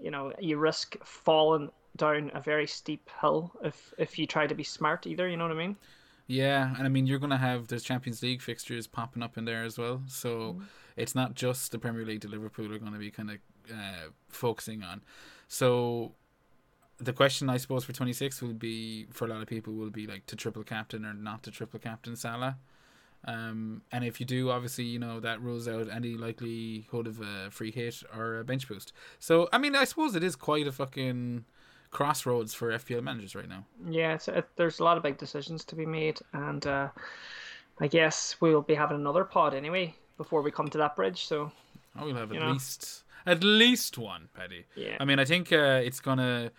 [0.00, 4.54] you know you risk falling down a very steep hill if if you try to
[4.54, 5.28] be smart either.
[5.28, 5.76] You know what I mean?
[6.30, 9.64] Yeah, and I mean you're gonna have there's Champions League fixtures popping up in there
[9.64, 10.62] as well, so Mm-hmm.
[10.96, 13.36] it's not just the Premier League that Liverpool are going to be kind of
[13.72, 15.00] uh, focusing on.
[15.48, 16.12] So
[16.98, 20.06] the question I suppose for 26 will be for a lot of people will be
[20.06, 22.58] like to triple captain or not to triple captain Salah.
[23.24, 27.50] Um, and if you do, obviously, you know that rules out any likelihood of a
[27.50, 28.92] free hit or a bench boost.
[29.18, 31.44] So, I mean, I suppose it is quite a fucking
[31.90, 33.64] crossroads for FPL managers right now.
[33.88, 36.88] Yeah, it, there's a lot of big decisions to be made, and uh,
[37.80, 41.26] I guess we'll be having another pod anyway before we come to that bridge.
[41.26, 41.50] So
[41.98, 42.52] Oh, we'll have at know?
[42.52, 44.64] least at least one, Paddy.
[44.76, 46.50] yeah, I mean, I think uh, it's gonna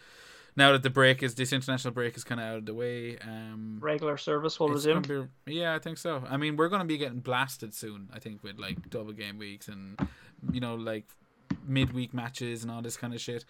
[0.56, 3.18] now that the break is this international break is kind of out of the way.
[3.20, 5.02] Um, regular service will resume.
[5.46, 6.24] be, yeah, I think so.
[6.30, 8.10] I mean, we're gonna be getting blasted soon.
[8.14, 9.98] I think with like double game weeks and
[10.52, 11.06] you know like
[11.66, 13.46] midweek matches and all this kind of shit.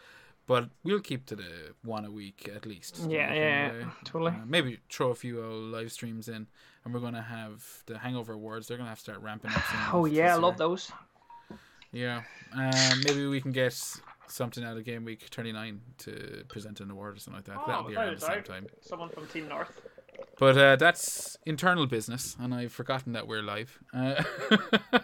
[0.49, 3.01] But we'll keep to the one a week at least.
[3.07, 4.31] Yeah, Like, yeah, totally.
[4.31, 6.47] Uh, maybe throw a few old live streams in,
[6.83, 8.67] and we're gonna have the Hangover Awards.
[8.67, 9.61] They're gonna have to start ramping up.
[9.69, 10.91] soon Oh yeah, I love those.
[11.91, 13.79] Yeah, um, maybe we can get
[14.25, 17.67] something out of game week 29 to present an award or something like that.
[17.67, 18.65] That'll be around the same time.
[18.81, 19.79] Someone from Team North.
[20.39, 23.77] But uh, that's internal business, and I've forgotten that we're live.
[23.93, 24.23] Uh,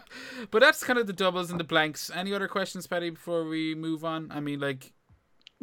[0.50, 2.10] but that's kind of the doubles and the blanks.
[2.14, 4.32] Any other questions, Patty, before we move on?
[4.32, 4.94] I mean, like,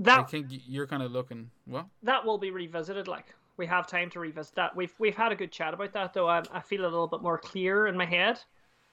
[0.07, 1.51] I think you're kind of looking.
[1.67, 1.87] What?
[2.03, 3.09] that will be revisited.
[3.09, 3.27] Like
[3.57, 4.75] we have time to revisit that.
[4.75, 6.29] We've we've had a good chat about that though.
[6.29, 8.41] I, I feel a little bit more clear in my head.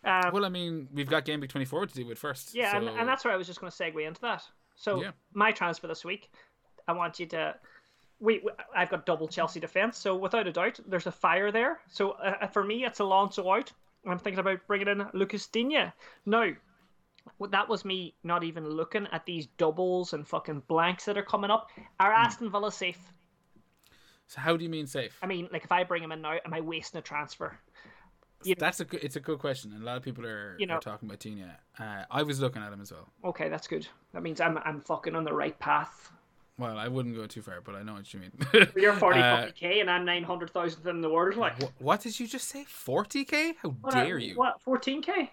[0.04, 2.54] Um, Well, I mean, we've got game week twenty four to deal with first.
[2.56, 4.44] yeah, and, so- and that's where I was just going to segue into that.
[4.76, 5.12] So Yeah.
[5.34, 6.30] my transfer this week,
[6.88, 7.56] I want you to
[8.22, 11.80] we, we- I've got double Chelsea defense, so without a doubt, there's a fire there.
[11.90, 13.72] So uh, for me, it's Alonso out.
[14.06, 15.92] I'm thinking about bringing in Lucas Digne.
[16.26, 16.54] Now, well,
[17.52, 21.52] that was me not even looking at these doubles and fucking blanks that are coming
[21.52, 21.70] up.
[22.00, 23.00] Are Aston Villa safe?
[24.28, 25.18] So how do you mean safe?
[25.24, 27.58] I mean, like if I bring him in now, am I wasting a transfer?
[28.44, 30.56] you know- That's a good, it's a good question, and a lot of people are,
[30.60, 31.46] You know- are talking about Digne.
[31.80, 33.10] Uh, I was looking at him as well.
[33.26, 33.88] Okay, that's good.
[34.14, 36.12] That means I'm I'm fucking on the right path.
[36.58, 38.32] Well, I wouldn't go too far, but I know what you mean.
[38.76, 41.38] You're 40 Uh, k and I'm 900,000 in the world.
[41.38, 42.66] Like, Wh- what did you just say?
[42.66, 43.54] 40k?
[43.62, 44.36] How What, uh, dare you?
[44.36, 45.30] What 14k?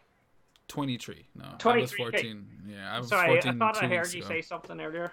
[0.68, 1.26] 23.
[1.34, 1.48] No, I
[1.78, 1.96] was 23K.
[1.96, 2.46] 14.
[2.68, 4.28] Yeah, I was Sorry, 14 I thought I heard you ago.
[4.28, 5.12] say something earlier.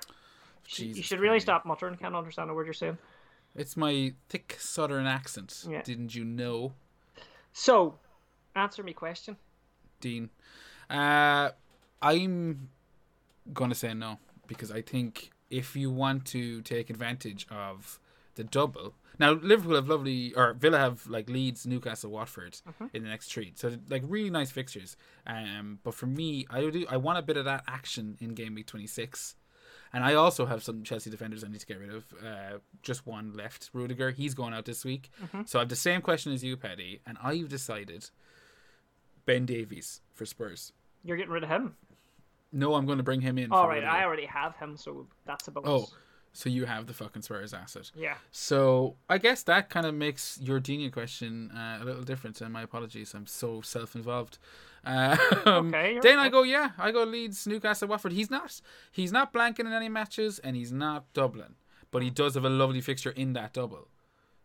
[0.69, 1.95] You- you should really stop muttering.
[1.97, 2.97] Can't understand a word you're saying.
[3.55, 5.65] It's my thick southern accent.
[5.69, 5.81] Yeah.
[5.83, 6.73] Didn't you know,
[7.51, 7.99] So,
[8.55, 9.37] answer me question.
[9.99, 10.31] Dean?
[10.89, 11.51] Uh,
[12.01, 12.69] I'm
[13.53, 17.99] gonna say no because I think if you want to take advantage of
[18.35, 22.85] the double, now Liverpool have lovely or Villa have like Leeds, Newcastle, Watford Mm-hmm.
[22.93, 24.95] in the next three, so like really nice fixtures.
[25.27, 28.55] Um, but for me, I do I want a bit of that action in game
[28.55, 29.35] week twenty six.
[29.95, 32.03] And I also have some Chelsea defenders I need to get rid of.
[32.25, 34.09] Uh, just one left, Rudiger.
[34.09, 35.11] He's going out this week.
[35.23, 35.41] Mm-hmm.
[35.45, 38.09] So I have the same question as you, Paddy, and I've decided
[39.25, 40.73] Ben Davies for Spurs.
[41.03, 41.75] You're getting rid of him.
[42.51, 43.51] No, I'm going to bring him in.
[43.51, 43.91] All right, Rudiger.
[43.91, 45.69] I already have him, so that's a bonus.
[45.69, 45.87] Oh,
[46.33, 47.91] so you have the fucking Spurs asset.
[47.95, 48.15] Yeah.
[48.31, 52.41] So I guess that kind of makes your Digne question uh, a little different.
[52.41, 54.39] And my apologies, I'm so self-involved.
[54.83, 55.15] Uh,
[55.45, 58.13] Okay, you're I go, yeah, I go Leeds, Newcastle, Watford.
[58.13, 58.59] He's not,
[58.91, 61.55] he's not blanking in any matches, and he's not Dublin,
[61.91, 63.87] but he does have a lovely fixture in that double.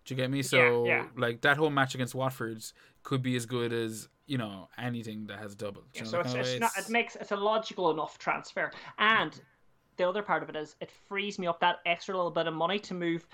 [0.04, 0.42] Do you get me?
[0.42, 1.06] So yeah.
[1.16, 2.72] like that whole match against Watford's
[3.02, 5.82] could be as good as you know anything that has double.
[5.98, 6.70] Know So it's, it's not.
[6.78, 9.38] It makes it's a logical enough transfer, and
[9.98, 12.54] the other part of it is it frees me up that extra little bit of
[12.54, 13.26] money to move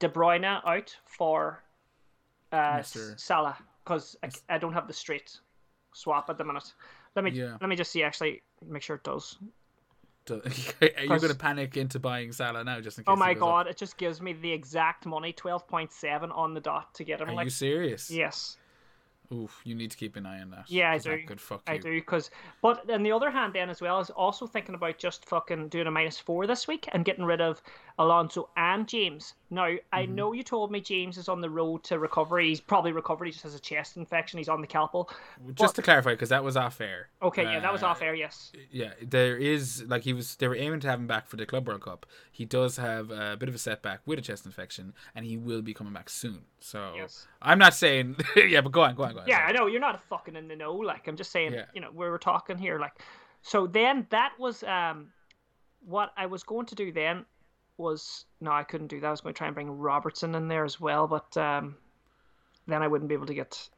[0.00, 1.62] De Bruyne out for
[2.52, 3.18] uh, Mr.
[3.18, 5.38] Salah because I, I don't have the straight
[5.94, 6.72] swap at the minute.
[7.16, 7.56] Let me Yeah.
[7.60, 9.38] let me just see actually make sure it does.
[10.26, 10.42] Do-
[10.82, 13.12] Are you going to panic into buying Salah now just in case?
[13.12, 13.48] Oh my goes up?
[13.48, 13.66] god!
[13.68, 17.20] It just gives me the exact money, twelve point seven on the dot to get
[17.20, 17.30] him.
[17.30, 18.10] Are like you serious?
[18.10, 18.58] yes.
[19.32, 20.70] Oof, you need to keep an eye on that.
[20.70, 21.22] Yeah, I do.
[21.26, 21.80] Could fuck I you.
[21.80, 22.30] do because,
[22.62, 25.86] but on the other hand, then as well, is also thinking about just fucking doing
[25.86, 27.60] a minus four this week and getting rid of
[28.00, 29.34] Alonso and James.
[29.50, 30.14] Now, I Mm-hmm.
[30.14, 32.48] know you told me James is on the road to recovery.
[32.48, 33.24] He's probably recovered.
[33.24, 34.38] He just has a chest infection.
[34.38, 35.10] He's on the calpol.
[35.54, 37.08] Just to clarify, because that was off air.
[37.22, 38.14] Okay, yeah, that was Uh, off air.
[38.14, 38.52] Yes.
[38.70, 40.36] Yeah, there is like he was.
[40.36, 42.06] They were aiming to have him back for the Club World Cup.
[42.30, 45.62] He does have a bit of a setback with a chest infection, and he will
[45.62, 46.42] be coming back soon.
[46.60, 47.26] So Yes.
[47.42, 48.16] I'm not saying.
[48.36, 49.26] yeah, but go on, go on, go on.
[49.28, 50.74] Yeah, I know you're not fucking in the know.
[50.74, 51.64] Like I'm just saying, Yeah.
[51.74, 52.78] you know, we were talking here.
[52.78, 52.92] Like,
[53.42, 55.08] so then that was um,
[55.84, 57.24] what I was going to do then
[57.78, 59.06] was no, I couldn't do that.
[59.06, 61.76] I was going to try and bring Robertson in there as well, but um,
[62.66, 63.68] then I wouldn't be able to get.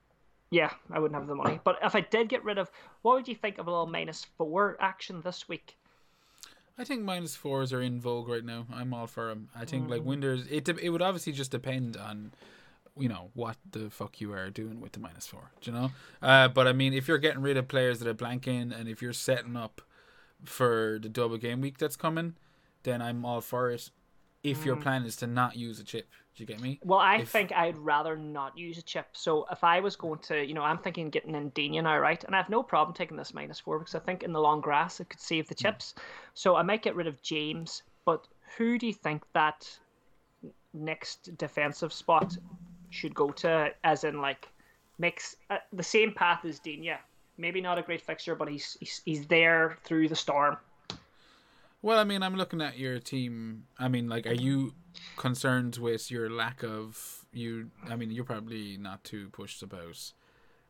[0.51, 1.61] Yeah, I wouldn't have the money.
[1.63, 2.71] But if I did get rid of,
[3.03, 5.77] what would you think of a little minus four action this week?
[6.77, 8.67] I think minus fours are in vogue right now.
[8.75, 9.51] I'm all for them.
[9.55, 9.91] I think Mm.
[9.91, 10.47] like Winders.
[10.51, 12.33] It it would obviously just depend on.
[12.99, 15.91] You know what the fuck you are doing with the minus four, do you know?
[16.21, 19.01] Uh, but I mean, if you're getting rid of players that are blanking, and if
[19.01, 19.81] you're setting up
[20.45, 22.35] for the double game week that's coming,
[22.83, 23.91] then I'm all for it.
[24.43, 24.65] If Mm.
[24.67, 26.81] your plan is to not use a chip, do you get me?
[26.83, 29.09] Well, I If- think I'd rather not use a chip.
[29.13, 32.23] So if I was going to, you know, I'm thinking getting in Digne now, right?
[32.25, 34.63] And I have no problem taking this minus four because I think in the long
[34.63, 35.95] grass it could save the chips.
[36.33, 37.83] So I might get rid of James.
[38.07, 39.79] But who do you think that
[40.73, 42.39] next defensive spot
[42.89, 43.75] should go to?
[43.85, 44.49] As in, like,
[44.99, 46.97] makes uh, the same path as Digne.
[47.37, 50.57] Maybe not a great fixture, but he's he's, he's there through the storm.
[51.83, 53.65] Well, I mean, I'm looking at your team.
[53.79, 54.75] I mean, like, are you
[55.17, 57.71] concerned with your lack of you?
[57.89, 60.13] I mean, you're probably not too pushed about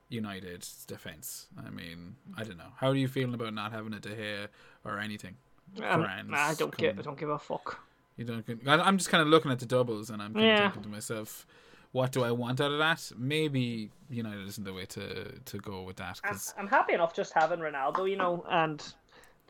[0.08, 1.48] United's defense.
[1.64, 2.72] I mean, I don't know.
[2.76, 4.48] How are you feeling about not having a De Gea
[4.84, 5.36] or anything?
[5.82, 7.80] Um, Friends I don't give I don't give a fuck.
[8.16, 8.44] You don't.
[8.66, 10.52] I'm just kind of looking at the doubles, and I'm kind Yeah.
[10.66, 11.46] of thinking to myself,
[11.92, 13.12] what do I want out of that?
[13.16, 16.20] Maybe United isn't the way to to go with that
[16.58, 18.82] I'm happy enough just having Ronaldo, you know, and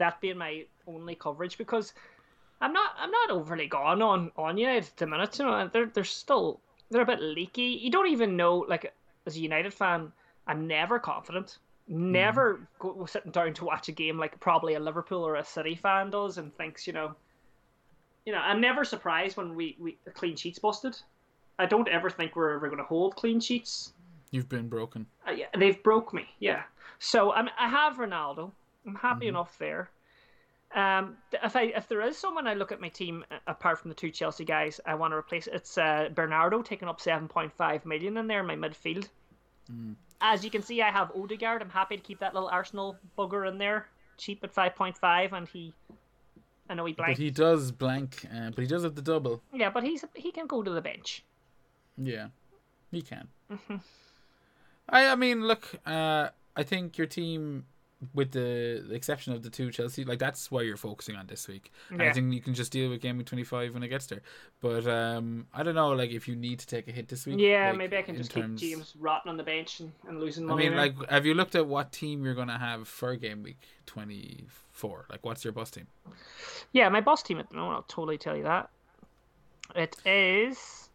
[0.01, 1.95] that being my only coverage because
[2.61, 5.39] I'm not I'm not overly gone on on United at the minute.
[5.39, 6.61] You know, they're they're still
[6.91, 7.79] they're a bit leaky.
[7.81, 8.93] You don't even know like
[9.27, 10.13] as a United fan,
[10.47, 11.59] I'm never confident.
[11.87, 15.75] Never go, sitting down to watch a game like probably a Liverpool or a City
[15.75, 17.15] fan does and thinks, you know,
[18.25, 20.97] you know, I'm never surprised when we, we a clean sheets busted.
[21.59, 23.93] I don't ever think we're ever going to hold clean sheets.
[24.31, 25.05] you've been broken.
[25.27, 26.27] Uh, yeah, they've broke me.
[26.39, 26.63] Yeah.
[27.01, 28.53] So I'm, I have Ronaldo.
[28.87, 29.90] I'm happy enough there.
[30.75, 33.95] Um, if I if there is someone I look at my team apart from the
[33.95, 37.85] two Chelsea guys I want to replace, it's uh, Bernardo taking up seven point five
[37.85, 39.09] million in there in my midfield.
[40.21, 41.62] As you can see, I have Odegaard.
[41.62, 43.87] I'm happy to keep that little Arsenal bugger in there,
[44.19, 45.73] cheap at five point five, and he,
[46.69, 49.43] I know he But he does blank, uh, but he does have the double.
[49.53, 51.25] Yeah, but he's he can go to the bench.
[51.97, 52.29] Yeah,
[52.90, 53.29] he can.
[53.51, 53.77] Mm-hmm.
[54.88, 57.64] I I mean, look, uh, I think your team,
[58.15, 61.71] with the, exception of the two Chelsea, like that's why you're focusing on this week.
[61.91, 64.07] And I think you can just deal with game week twenty five when it gets
[64.07, 64.23] there.
[64.61, 67.39] But um, I don't know, like if you need to take a hit this week.
[67.39, 70.21] Yeah, like, maybe I can just terms- keep James rotting on the bench and, and
[70.21, 70.67] losing money.
[70.67, 70.87] I mean, there.
[70.87, 75.07] like, have you looked at what team you're gonna have for game week twenty four?
[75.11, 75.87] Like, what's your boss team?
[76.73, 78.71] Yeah, my boss team at the moment, I'll totally tell you that.
[79.75, 80.89] It is.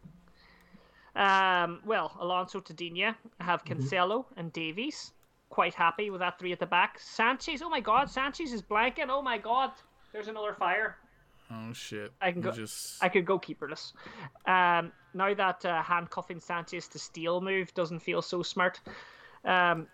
[1.14, 3.14] Um, well, Alonso Tadinha.
[3.40, 5.12] I have Cancelo and Davies.
[5.48, 6.98] Quite happy with that three at the back.
[6.98, 9.06] Sanchez, oh my god, Sanchez is blanking.
[9.08, 9.70] Oh my god,
[10.12, 10.96] there's another fire.
[11.50, 12.12] Oh shit!
[12.20, 13.92] I can go- Just I could go keeperless.
[14.46, 18.80] Um, now that uh, handcuffing Sanchez to Steele move doesn't feel so smart.
[19.44, 19.86] Um,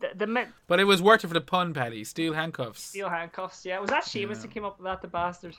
[0.00, 2.02] the, the but it was worth it for the pun, Paddy.
[2.04, 2.82] Steel handcuffs.
[2.82, 3.78] steel handcuffs, yeah.
[3.78, 4.42] Was that Seamus Yeah.
[4.42, 5.56] that came up with that, the bastard?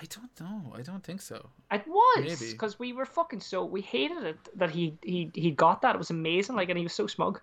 [0.00, 0.72] I don't know.
[0.76, 1.50] I don't think so.
[1.72, 2.52] It was Maybe.
[2.52, 5.96] because we were fucking so we hated it that he he he got that.
[5.96, 7.40] It was amazing, like, and he was so smug.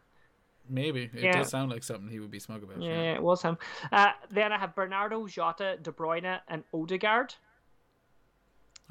[0.69, 1.37] Maybe it Yeah.
[1.39, 2.81] does sound like something he would be smug about.
[2.81, 3.57] Yeah, it was him.
[3.91, 7.35] Uh, then I have Bernardo, Jota, De Bruyne, and Odegaard,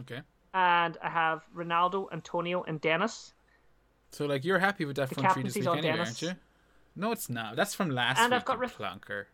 [0.01, 0.23] Okay.
[0.55, 3.35] and I have Ronaldo, Antonio, and Dennis.
[4.11, 6.09] So like you're happy with that front three this week anyway, Dennis.
[6.09, 6.33] aren't you?
[6.95, 7.57] No, it's not.
[7.57, 8.37] That's from last And week.
[8.41, 9.25] I've got plonker.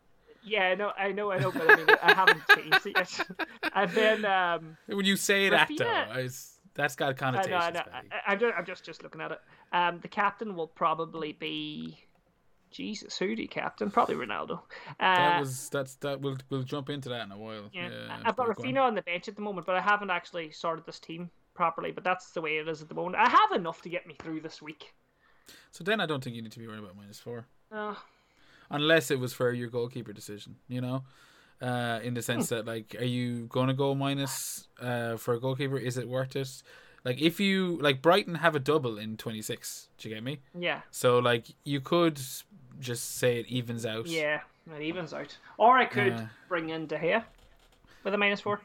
[0.45, 3.27] Yeah, I know, I know, I know, but I mean, I haven't changed it yet.
[3.73, 7.51] And then um, When you say that though, I s- that's got I connotations.
[7.51, 7.81] know, I know.
[8.27, 9.39] I, I'm just, I'm just, just looking at it.
[9.71, 11.97] Um, the captain will probably be.
[12.73, 13.89] Jesus, who the captain?
[13.91, 14.59] Probably Ronaldo.
[14.99, 16.19] Uh, that was that's that.
[16.21, 17.69] We'll we'll jump into that in a while.
[17.71, 18.55] Yeah, Yeah, I've got on.
[18.55, 21.91] Rafinha on the bench at the moment, but I haven't actually sorted this team properly.
[21.91, 23.15] But that's the way it is at the moment.
[23.15, 24.93] I have enough to get me through this week.
[25.71, 27.95] So then I don't think you need to be worried about minus four, Uh,
[28.69, 30.55] unless it was for your goalkeeper decision.
[30.67, 31.03] You know,
[31.61, 32.55] uh, in the sense Hmm.
[32.55, 35.77] that like, are you going to go minus uh, for a goalkeeper?
[35.77, 36.63] Is it worth it?
[37.05, 39.89] Like if you like Brighton have a double in twenty six.
[39.97, 40.39] Do you get me?
[40.57, 42.17] yeah, So like you could
[42.79, 44.07] just say it evens out.
[44.07, 44.41] yeah,
[44.75, 45.35] it evens out.
[45.57, 47.23] Or I could Uh, bring in De Gea
[48.03, 48.61] with a minus four.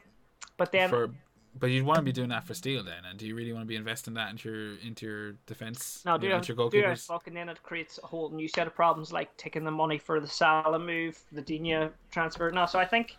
[0.57, 1.09] But then, For,
[1.57, 3.63] but you'd want to be doing that for Steele then, and do you really want
[3.63, 6.03] to be investing that into your into your defense?
[6.05, 8.75] no, do into your do it fucking then it creates a whole new set of
[8.75, 12.51] problems like taking the money for the Salah move, the Digne transfer.
[12.51, 13.17] No, so I think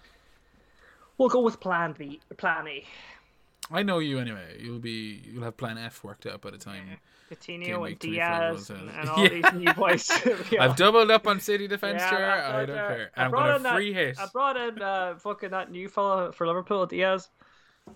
[1.18, 2.84] we'll go with Plan B, Plan A.
[3.72, 4.56] I know you anyway.
[4.60, 6.86] You'll be you'll have Plan F worked out by the time.
[6.86, 6.96] Game
[7.30, 9.28] Coutinho and Diaz and, and all Yeah.
[9.28, 10.10] these new boys.
[10.50, 10.64] Yeah.
[10.64, 12.30] I've doubled up on City defense, Yeah, chair.
[12.44, 13.10] I don't uh, care.
[13.16, 14.18] I I'm brought gonna in that- free hit.
[14.18, 17.28] I brought in uh, fucking that new fella for Liverpool, Diaz.
[17.88, 17.92] I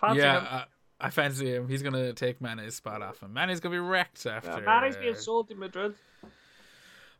[0.00, 0.46] fancy Yeah, him.
[0.50, 0.64] I,
[1.06, 1.68] I fancy him.
[1.68, 3.32] He's gonna take Mane's spot off him.
[3.32, 4.66] Mane's gonna be wrecked after.
[4.68, 5.94] Uh, Mane's being sold to Madrid.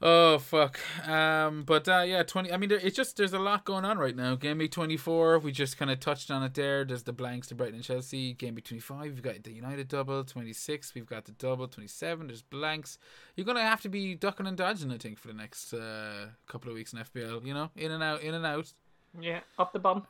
[0.02, 0.80] Oh fuck.
[1.06, 2.50] Um, but uh, yeah, twenty.
[2.50, 4.34] I mean, there, it's just there's a lot going on right now.
[4.34, 6.86] Game week twenty four, we just kind of touched on it there.
[6.86, 8.32] There's the blanks to Brighton and Chelsea.
[8.32, 10.24] Game week twenty five, we've got the United double.
[10.24, 11.68] Twenty six, we've got the double.
[11.68, 12.98] Twenty seven, there's blanks.
[13.36, 16.70] You're gonna have to be ducking and dodging, I think, for the next uh, couple
[16.70, 17.44] of weeks in FPL.
[17.44, 18.72] You know, in and out, in and out.
[19.20, 20.06] Yeah, up the bum.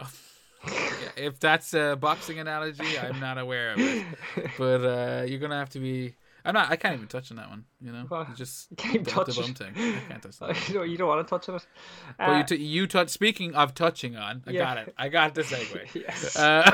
[0.66, 4.06] Yeah, if that's a boxing analogy, I'm not aware of it.
[4.58, 6.14] But uh, you're gonna have to be.
[6.44, 6.70] I'm not.
[6.70, 7.64] I can't even touch on that one.
[7.80, 9.56] You know, You just can't touch it.
[9.58, 9.72] thing.
[9.76, 10.68] I can't touch that.
[10.68, 11.66] you, don't, you don't want to touch on it.
[12.18, 13.08] But Uh, you, t- you touch.
[13.08, 14.60] Speaking of touching on, I Yeah.
[14.62, 14.94] got it.
[14.98, 15.94] I got the segue.
[15.94, 16.36] yes.
[16.36, 16.70] Uh,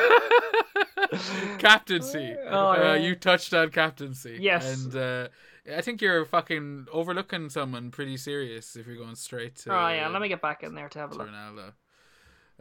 [1.59, 2.35] captaincy.
[2.48, 2.94] Oh, uh.
[2.94, 4.38] You touched on captaincy.
[4.40, 4.85] Yes.
[4.85, 5.28] And uh,
[5.76, 9.72] I think you're fucking overlooking someone pretty serious if you're going straight to.
[9.72, 11.28] oh yeah, let me get back in there to have a look.
[11.28, 11.72] Ronaldo.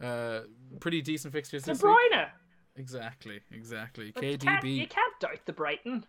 [0.02, 0.41] Uh,
[0.80, 1.91] pretty decent fixtures De this week.
[2.13, 2.28] Bruyne.
[2.78, 3.41] Exactly.
[3.52, 4.12] Exactly.
[4.13, 6.06] But You can't, you can't doubt the Brighton.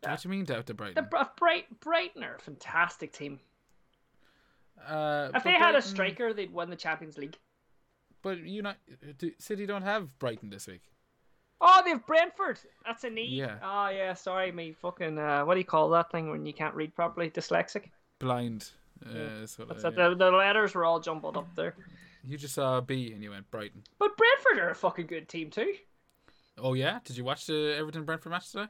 [0.00, 1.06] What do you mean doubt the The Brighton?
[1.10, 3.40] Br- Bright, Brighton are a fantastic team.
[4.86, 7.36] Uh, If they had a striker, they'd win the Champions League.
[8.22, 8.76] but you not
[9.18, 10.82] do, City don't have Brighton this week.
[11.60, 12.58] Oh, they've Brentford.
[12.84, 13.28] That's a knee.
[13.28, 13.58] Yeah.
[13.62, 15.16] Oh yeah, sorry, me fucking.
[15.18, 17.30] Uh, what do you call that thing when you can't read properly?
[17.30, 17.90] Dyslexic.
[18.18, 18.70] Blind.
[19.04, 19.96] Uh, so, That's uh, it.
[19.96, 21.74] The, the letters were all jumbled up there.
[22.24, 23.82] You just saw a B and you went Brighton.
[23.98, 25.74] But Brentford are a fucking good team too.
[26.58, 28.66] Oh yeah, did you watch the Everton Brentford match today?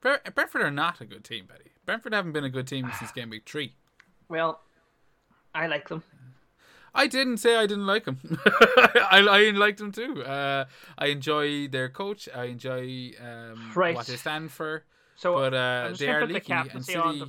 [0.00, 1.70] Brentford are not a good team, Betty.
[1.86, 3.74] Brentford haven't been a good team since game week three.
[4.28, 4.60] Well,
[5.54, 6.02] I like them.
[6.94, 8.18] I didn't say I didn't like them.
[8.46, 10.22] I, I liked them too.
[10.24, 10.64] Uh,
[10.98, 12.28] I enjoy their coach.
[12.34, 13.94] I enjoy um, Right.
[13.94, 14.84] what they stand for.
[15.16, 17.22] So But uh, they are put the leaky and on City.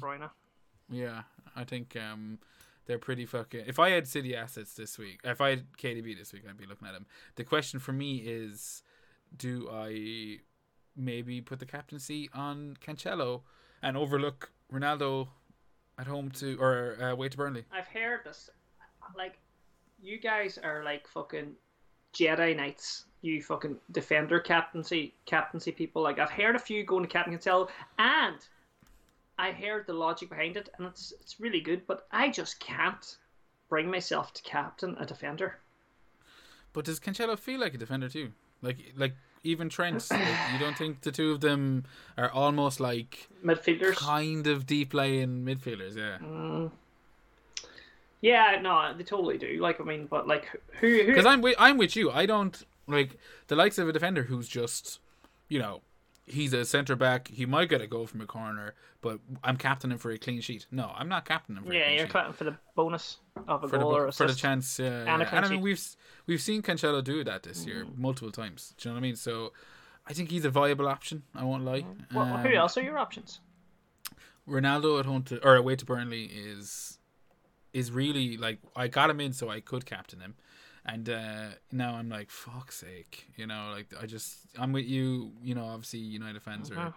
[0.89, 1.23] Yeah,
[1.55, 2.39] I think um,
[2.85, 3.65] they're pretty fucking.
[3.67, 6.65] If I had City assets this week, if I had KDB this week, I'd be
[6.65, 7.05] looking at them.
[7.35, 8.81] The question for me is,
[9.35, 10.39] do I
[11.01, 13.41] maybe put the captaincy on Cancelo
[13.81, 15.27] and overlook Ronaldo
[15.97, 17.65] at home to or uh, away to Burnley?
[17.71, 18.49] I've heard this.
[19.17, 19.37] Like,
[20.01, 21.53] you guys are like fucking
[22.13, 23.05] Jedi Knights.
[23.21, 26.01] You fucking defender captaincy captaincy people.
[26.01, 28.37] Like, I've heard a few going to Captain Cancelo, and
[29.37, 31.85] I heard the logic behind it, and it's it's really good.
[31.87, 33.17] But I just can't
[33.69, 35.59] bring myself to captain a defender.
[36.73, 38.31] But does Cancelo feel like a defender too?
[38.61, 41.85] Like like even Trent, you don't think the two of them
[42.17, 43.95] are almost like Midfielders.
[43.95, 45.95] kind of deep laying midfielders?
[45.95, 46.17] Yeah.
[46.21, 46.71] Mm.
[48.21, 49.59] Yeah, no, they totally do.
[49.59, 50.45] Like, I mean, but like,
[50.79, 50.87] who?
[50.87, 52.11] who Because I'm with I'm with you.
[52.11, 54.99] I don't like the likes of a defender who's just,
[55.49, 55.81] you know,
[56.31, 57.27] he's a centre back.
[57.27, 60.65] He might get a goal from a corner, but I'm captaining for a clean sheet.
[60.71, 63.17] No, I'm not captaining for a yeah, you're cutting for the bonus
[63.47, 64.35] of a For the, goal or a for assist.
[64.37, 64.87] the chance, And
[65.21, 65.35] a yeah.
[65.35, 65.81] and I mean we've
[66.27, 68.73] we've seen Cancelo do that this year multiple times.
[68.77, 69.15] Do you know what I mean?
[69.15, 69.53] So,
[70.07, 71.23] I think he's a viable option.
[71.35, 71.85] I won't lie.
[72.13, 73.39] Well, who Um, else are your options?
[74.47, 76.97] Ronaldo at home to or away to Burnley is
[77.73, 80.35] is really like I got him in so I could captain him,
[80.85, 85.31] and uh, now I'm like fuck's sake, you know, like I just I'm with you,
[85.43, 86.81] you know, obviously United fans Uh-huh.
[86.81, 86.93] are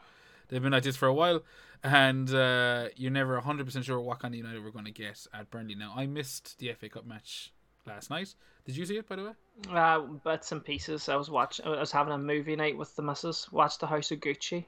[0.48, 1.42] they've been like this for a while,
[1.82, 5.26] and uh, you're never hundred percent sure what kind of United we're going to get
[5.34, 5.74] at Burnley.
[5.74, 7.52] Now I missed the FA Cup match
[7.86, 8.34] last night.
[8.64, 9.32] Did you see it by the way?
[9.70, 11.08] Uh, bits and pieces.
[11.08, 11.66] I was watching.
[11.66, 13.52] I was having a movie night with the missus.
[13.52, 14.64] Watched the House of Gucci.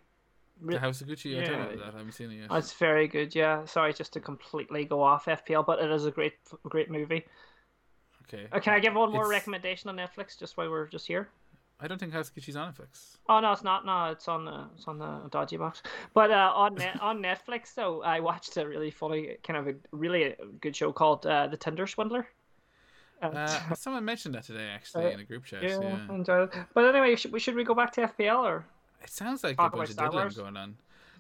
[0.63, 1.41] The House of Gucci.
[1.41, 1.85] I told you Yeah.
[1.87, 1.95] that.
[1.95, 2.49] I haven't seen it yet.
[2.51, 3.35] It's very good.
[3.35, 3.65] Yeah.
[3.67, 7.25] Sorry, just to completely go off FPL, but it is a great, great movie.
[8.29, 8.47] Okay.
[8.53, 11.29] Uh, can I give one more It's- recommendation on Netflix just while we're just here?
[11.79, 13.19] I don't think Gucci's on Netflix.
[13.29, 13.85] Oh no, it's not.
[13.85, 15.83] No, it's on the it's on the dodgy box.
[16.15, 19.75] But uh, on net, on Netflix though, I watched a really funny kind of a
[19.93, 22.27] really good show called uh, The Tinder Swindler.
[23.23, 25.63] Uh, Uh, someone mentioned that today actually Uh, in a group chat.
[25.63, 26.09] yeah, yeah.
[26.15, 26.61] Enjoyed it.
[26.73, 28.65] But anyway, should we should we go back to FPL or?
[29.03, 30.77] It sounds like a bunch of diddling going on.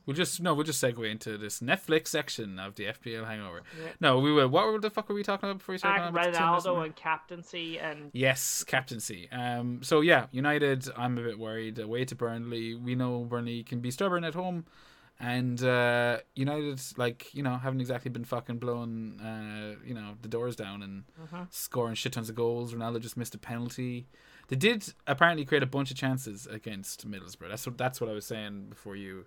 [0.07, 3.63] We'll just no, we'll just segue into this Netflix section of the FPL Hangover.
[3.77, 3.91] Yeah.
[4.01, 4.49] No, we will.
[4.49, 6.01] What the fuck were we talking about before we started?
[6.03, 9.29] Uh, talking about the Tinder Ronaldo and captaincy and Yes, captaincy.
[9.33, 10.89] Um, so yeah, United.
[10.97, 11.81] I'm a bit worried.
[11.81, 12.77] Away to Burnley.
[12.77, 14.65] We know Burnley can be stubborn at home,
[15.19, 20.29] and uh, United, like you know, haven't exactly been fucking blowing, uh, you know, the
[20.29, 21.53] doors down and Mhm.
[21.53, 22.73] scoring shit tons of goals.
[22.75, 24.07] Ronaldo just missed a penalty.
[24.49, 27.49] They did apparently create a bunch of chances against Middlesbrough.
[27.49, 29.25] That's what that's what I was saying before you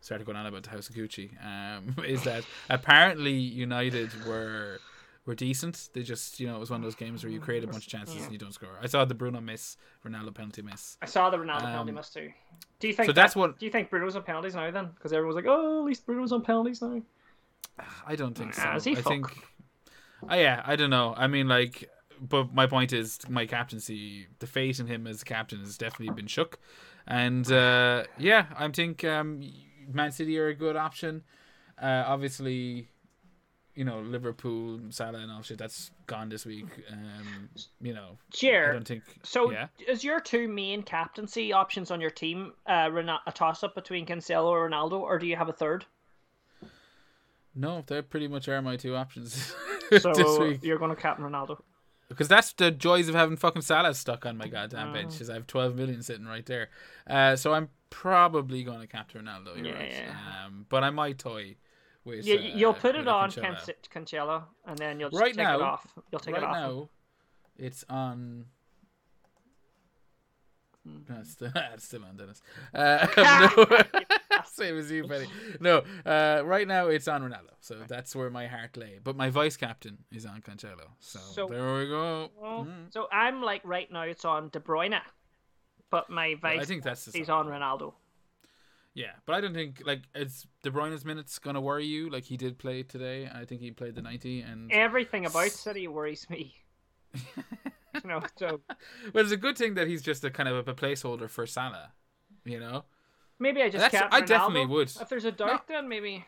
[0.00, 1.30] started going on about the House of Gucci.
[1.44, 4.78] Um, is that apparently United were
[5.26, 5.90] were decent.
[5.92, 7.84] They just you know it was one of those games where you create a bunch
[7.86, 8.70] of chances and you don't score.
[8.82, 10.96] I saw the Bruno miss, Ronaldo penalty miss.
[11.02, 12.30] I saw the Ronaldo penalty Um, miss too.
[12.80, 14.86] Do you think so that's that- what- Do you think Bruno's on penalties now then?
[14.94, 17.02] Because everyone's like, oh, at least Bruno's on penalties now.
[18.06, 18.70] I don't think so.
[18.72, 19.26] Is he I think.
[20.28, 21.14] Oh yeah, I don't know.
[21.16, 21.88] I mean, like,
[22.20, 26.26] but my point is, my captaincy, the fate in him as captain has definitely been
[26.26, 26.58] shook,
[27.06, 29.42] and uh, yeah, I think um,
[29.92, 31.22] Man City are a good option.
[31.80, 32.88] Uh, obviously,
[33.74, 36.66] you know Liverpool, Salah, and all shit that's gone this week.
[36.90, 37.48] Um,
[37.80, 39.04] you know, I don't think.
[39.22, 42.90] So, yeah, is your two main captaincy options on your team uh,
[43.26, 45.84] a toss up between Cancelo or Ronaldo, or do you have a third?
[47.54, 49.52] no, they pretty much are my two options
[50.00, 50.60] So this week.
[50.62, 51.58] you're going to captain Ronaldo.
[52.08, 54.92] Because that's the joys of having fucking Salah stuck on my goddamn Oh.
[54.92, 55.20] bench.
[55.20, 56.68] Is I have twelve million sitting right there.
[57.06, 59.56] Uh, so I'm probably going to captain Ronaldo.
[59.56, 59.92] You're Yeah, right.
[59.92, 60.44] yeah.
[60.46, 61.56] Um, but I might toy
[62.04, 62.26] with.
[62.26, 63.74] You, uh, you'll put with it on Cancelo.
[63.92, 65.86] Cancelo, and then you'll just Right take now- it off.
[66.12, 66.54] You'll take right it off.
[66.56, 66.88] now,
[67.56, 68.46] it's on.
[70.84, 72.40] No, it's still, it's still on Dennis.
[72.72, 75.26] Uh, no, same as you, Benny.
[75.60, 78.98] No, uh, right now it's on Ronaldo, so that's where my heart lay.
[79.02, 82.30] But my vice captain is on Cancelo, so, So- there we go.
[82.40, 82.90] Well, Mm.
[82.92, 84.98] So I'm like right now it's on De Bruyne,
[85.90, 87.94] but my vice I think that's he's on Ronaldo.
[88.94, 92.10] Yeah, but I don't think like it's De Bruyne's minutes gonna worry you.
[92.10, 93.30] Like he did play today.
[93.32, 96.54] I think he played the ninety, and Everything about City worries me.
[97.14, 98.60] you know, so
[99.12, 101.92] well, it's a good thing that he's just a kind of a placeholder for Salah.
[102.44, 102.84] You know,
[103.38, 103.94] maybe I just.
[103.94, 104.88] I definitely would.
[105.00, 106.24] If there's a doubt, then maybe.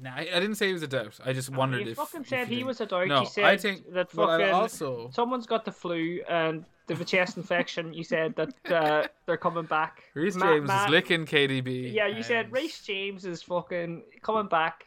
[0.00, 1.20] Nah, I, I didn't say he was a doubt.
[1.24, 3.08] I just wondered if you if fucking if said you he think- was a doubt.
[3.08, 6.64] No, you said I think that Well, fucking I also someone's got the flu and
[6.86, 7.92] they have a chest infection.
[7.94, 10.02] You said that uh, they're coming back.
[10.14, 11.92] Reece Ma- James Ma- is licking KDB.
[11.92, 14.86] Yeah, you said and- Reece James is fucking coming back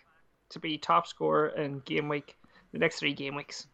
[0.50, 2.36] to be top scorer in game week,
[2.72, 3.68] the next three game weeks.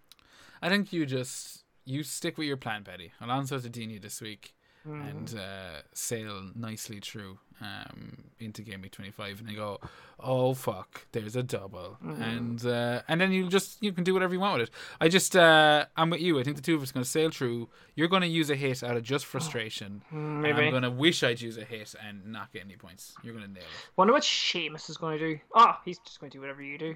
[0.61, 3.11] I think you just you stick with your plan, Betty.
[3.19, 4.53] Alonso to Digne this week.
[4.88, 5.09] Mm.
[5.09, 7.38] and uh, sail nicely through.
[7.63, 9.79] Um, into game week 25 and they go,
[10.19, 12.21] oh fuck, there's a double, Mm-hmm.
[12.23, 14.73] and uh, and then you just you can do whatever you want with it.
[14.99, 16.39] I just uh, I'm with you.
[16.39, 17.69] I think the two of us are going to sail through.
[17.93, 20.01] You're going to use a hit out of just frustration.
[20.11, 20.59] maybe.
[20.63, 23.13] I'm going to wish I'd use a hit and not get any points.
[23.23, 23.89] You're going to nail it.
[23.95, 25.39] Wonder what Seamus is going to do.
[25.53, 26.95] Oh, he's just going to do whatever you do.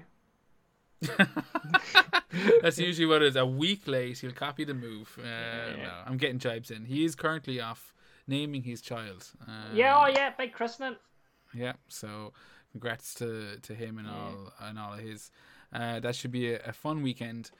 [2.62, 3.36] That's usually what it is.
[3.36, 5.18] A week late, he'll copy the move.
[5.18, 6.84] Uh, No, I'm getting jibes in.
[6.84, 7.94] He is currently off
[8.26, 9.30] naming his child.
[9.46, 10.96] Uh, Yeah, oh yeah, big christening.
[11.54, 11.74] yeah.
[11.88, 12.32] So,
[12.72, 15.30] congrats to, to him and all and all of his.
[15.72, 17.50] Uh, that should be a, a fun weekend.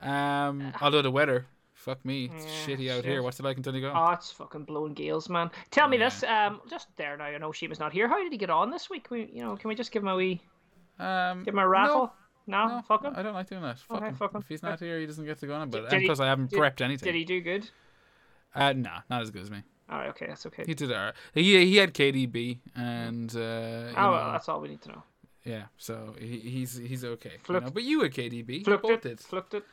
[0.00, 3.04] Um, although the weather, fuck me, it's Yeah, shitty out shit.
[3.04, 3.22] here.
[3.22, 3.92] What's it like in Donegal?
[3.94, 5.50] Oh, it's fucking blowing gales, man.
[5.70, 6.04] Tell me Yeah.
[6.06, 7.24] this, um, just there now.
[7.24, 8.08] I know Seamus not here.
[8.08, 9.10] How did he get on this week?
[9.10, 10.40] We, you know, can we just give him a wee,
[10.98, 12.06] Um, give him a raffle?
[12.06, 12.12] No,
[12.46, 13.12] No, fuck him.
[13.16, 13.78] I don't like doing that.
[13.78, 14.14] Fuck, Okay, him.
[14.14, 14.40] fuck him.
[14.40, 15.70] If he's not here, he doesn't get to go on it.
[15.70, 17.06] But Did and he- plus, I haven't did- prepped anything.
[17.06, 17.68] Did he do good?
[18.54, 19.62] Uh, nah, not as good as me.
[19.88, 20.64] All right, okay, that's okay.
[20.66, 21.14] He did alright.
[21.34, 25.02] He he had KDB and uh, oh, know, well, that's all we need to know.
[25.44, 25.64] yeah.
[25.78, 27.32] So he, he's he's okay.
[27.48, 27.70] you know.
[27.70, 28.64] But you had KDB.
[28.64, 29.20] Flipped both it, did.
[29.20, 29.64] flipped it.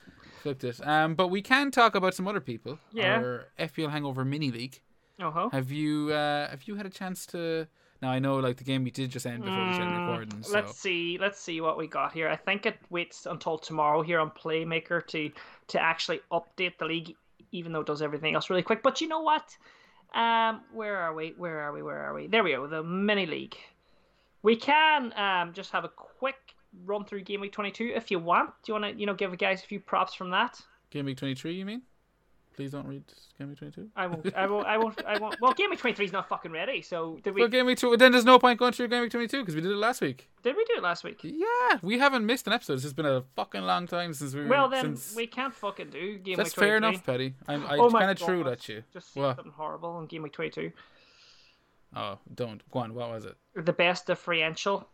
[0.41, 0.80] Flipped it.
[0.88, 2.80] Um, but we can talk about some other people.
[2.91, 3.18] Yeah.
[3.18, 4.82] Our FPL Hangover mini league.
[5.20, 5.49] Oh ho.
[5.49, 7.68] Have you uh have you had a chance to?
[8.02, 10.43] Now I know like the game we did just end before we started Mm, recording.
[10.43, 11.18] So Let's see.
[11.20, 12.28] Let's see what we got here.
[12.30, 15.32] I think it waits until tomorrow here on Playmaker to
[15.70, 17.16] to actually update the league,
[17.52, 18.84] even though it does everything else really quick.
[18.84, 19.58] But you know what?
[20.14, 21.34] Um, where are we?
[21.38, 21.82] Where are we?
[21.82, 22.28] Where are we?
[22.28, 22.68] There we go.
[22.68, 23.56] The mini league.
[24.43, 26.36] We can um just have a quick
[26.86, 28.52] run through game week twenty two if you want.
[28.64, 30.62] Do you want to you know give the guys a few props from that?
[30.91, 31.54] game week twenty three.
[31.56, 31.82] You mean?
[32.58, 33.03] Please don't read
[33.38, 33.88] game week twenty two.
[33.95, 34.36] I won't.
[34.36, 34.66] I won't.
[34.66, 35.05] I won't.
[35.05, 35.39] I won't.
[35.39, 36.82] Well, game week twenty three is not fucking ready.
[36.82, 37.41] So did we?
[37.41, 37.95] Well, game week two.
[37.95, 40.01] Then there's no point going through game week twenty two because we did it last
[40.01, 40.28] week.
[40.41, 41.20] Did we do it last week?
[41.22, 42.84] Yeah, we haven't missed an episode.
[42.84, 44.45] It's been a fucking long time since we.
[44.47, 45.16] Well, then since...
[45.16, 46.68] we can't fucking do game That's week 23.
[46.68, 47.36] fair enough, Petty.
[47.47, 48.47] I'm, I Oh kind of God.
[48.47, 48.84] at you.
[48.91, 49.36] Just What?
[49.36, 50.72] something horrible in game week 22.
[51.95, 52.95] Oh, don't go on.
[52.95, 53.36] What was it?
[53.53, 54.89] The best differential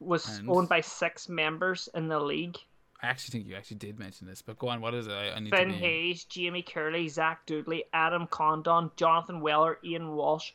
[0.00, 0.48] was And?
[0.48, 2.56] owned by six members in the league.
[3.02, 4.80] I actually think you actually did mention this, but go on.
[4.80, 5.12] What is it?
[5.12, 5.78] I, I need Finn to be.
[5.78, 10.50] Hayes, Jamie Curley, Zach Doodley, Adam Condon, Jonathan Weller, Ian Walsh,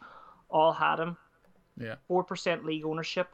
[0.49, 1.17] all had him.
[1.77, 1.95] Yeah.
[2.09, 3.29] 4% league ownership.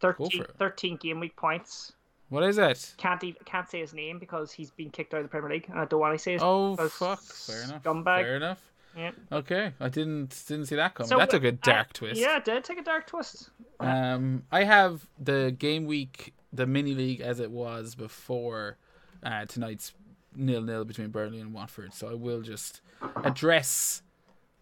[0.00, 1.92] 13, 13 game week points.
[2.30, 2.94] What is it?
[2.96, 5.66] Can't even, can't say his name because he's been kicked out of the Premier League.
[5.68, 7.20] And I don't want to say his Oh fuck!
[7.20, 7.82] Fair enough.
[7.82, 8.22] Scumbag.
[8.22, 8.70] Fair enough.
[8.96, 9.12] Yeah.
[9.30, 11.08] Okay, I didn't didn't see that coming.
[11.08, 12.20] So, that took a uh, dark twist.
[12.20, 13.50] Yeah, it did take a dark twist.
[13.78, 18.76] Um, I have the game week, the mini league as it was before
[19.22, 19.92] uh, tonight's
[20.34, 21.94] nil nil between Burnley and Watford.
[21.94, 22.80] So I will just
[23.24, 24.02] address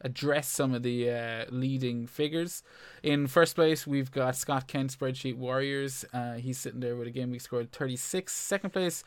[0.00, 2.62] address some of the uh, leading figures.
[3.02, 6.04] In first place, we've got Scott Kent spreadsheet Warriors.
[6.12, 8.32] Uh, he's sitting there with a game week scored 36.
[8.32, 9.02] Second place,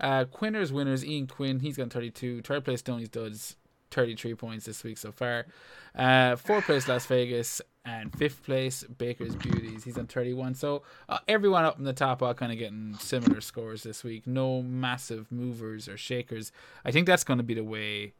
[0.00, 1.60] uh, Quinners winners Ian Quinn.
[1.60, 2.42] He's got 32.
[2.42, 3.56] Third place, Tony's Duds.
[3.90, 5.46] 33 points this week so far.
[5.94, 7.60] Uh, fourth place, Las Vegas.
[7.84, 9.84] And fifth place, Baker's Beauties.
[9.84, 10.54] He's on 31.
[10.54, 14.26] So uh, everyone up in the top are kind of getting similar scores this week.
[14.26, 16.50] No massive movers or shakers.
[16.84, 18.14] I think that's going to be the way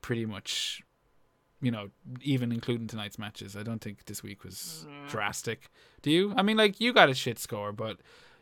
[0.00, 0.82] pretty much,
[1.62, 1.90] you know,
[2.22, 3.56] even including tonight's matches.
[3.56, 5.70] I don't think this week was drastic.
[6.02, 6.34] Do you?
[6.36, 7.98] I mean, like, you got a shit score, but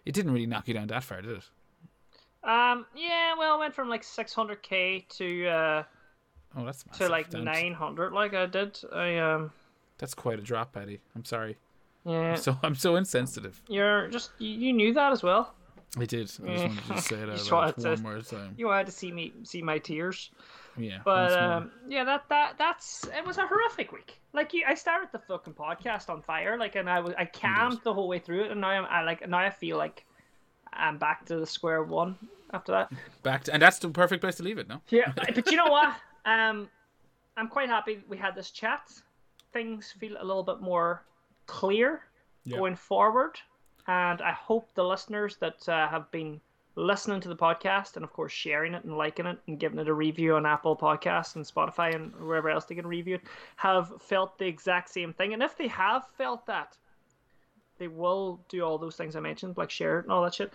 [0.07, 1.51] it didn't really knock you down that far, did it?
[2.45, 5.83] Um, yeah, well, I went from like 600k to uh,
[6.57, 8.13] Oh, that's to like 900.
[8.13, 8.79] Like I did.
[8.93, 9.53] I um,
[9.99, 11.01] That's quite a drop, Patty.
[11.17, 11.57] I'm sorry.
[12.05, 12.35] yeah.
[12.35, 13.63] So I'm so insensitive.
[13.69, 15.55] You're just you, you knew that as well.
[15.99, 16.21] I did.
[16.21, 18.55] I just wanted to say it out loud wanted to- one more time.
[18.57, 20.31] You wanted to see me see my tears.
[20.77, 21.01] Yeah.
[21.05, 24.19] But um, yeah, that that that's it was a horrific week.
[24.33, 26.57] Like you, I started the fucking podcast on fire.
[26.59, 29.03] Like, and I was I calmed the whole way through it, and now I'm I
[29.03, 30.07] like now I feel like
[30.73, 32.17] I'm back to the square one
[32.55, 32.91] after that.
[33.23, 34.67] back to, and that's the perfect place to leave it.
[34.69, 34.81] No.
[34.89, 35.95] Yeah, but you know what?
[36.25, 36.69] Um,
[37.37, 38.91] I'm quite happy we had this chat.
[39.53, 41.03] Things feel a little bit more
[41.47, 42.03] clear
[42.49, 43.39] going forward,
[43.87, 46.41] and I hope the listeners that uh, have been
[46.75, 49.89] listening to the podcast and of course sharing it and liking it and giving it
[49.89, 53.23] a review on Apple Podcasts and Spotify and wherever else they can review it
[53.57, 55.35] have felt the exact same thing.
[55.35, 56.77] And if they have felt that,
[57.79, 60.53] they will do all those things I mentioned, like share it and all that shit.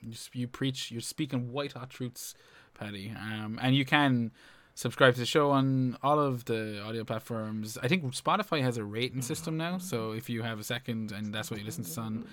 [0.00, 0.90] You, you preach.
[0.90, 2.34] You're speaking white hot truths,
[2.74, 3.14] Paddy.
[3.16, 4.32] Um, and you can
[4.74, 7.78] subscribe to the show on all of the audio platforms.
[7.82, 9.78] I think Spotify has a rating system now.
[9.78, 12.26] So if you have a second and that's what you listen to on,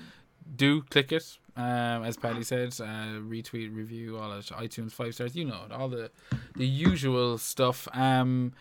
[0.55, 1.37] do click it.
[1.55, 4.45] Um, as Paddy said, uh, retweet, review, all that.
[4.45, 5.35] iTunes five stars.
[5.35, 6.11] You know all the
[6.55, 7.87] the usual stuff.
[7.93, 8.53] Um,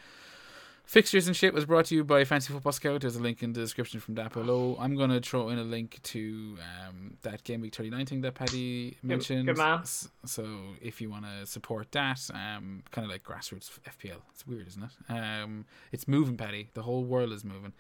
[0.91, 3.03] Fixtures and shit was brought to you by Fantasy Football Scout.
[3.03, 4.77] There's a link in the description from that below.
[4.77, 8.97] I'm gonna throw in a link to um, that Game Week 39 thing that Paddy
[9.01, 9.47] mentioned.
[9.47, 9.85] good man.
[9.85, 10.49] So
[10.83, 14.17] if you want to support that, um, kind of like grassroots FPL.
[14.33, 14.91] It's weird, isn't it?
[15.09, 16.71] Um, it's moving, Paddy.
[16.75, 17.73] The whole world is moving.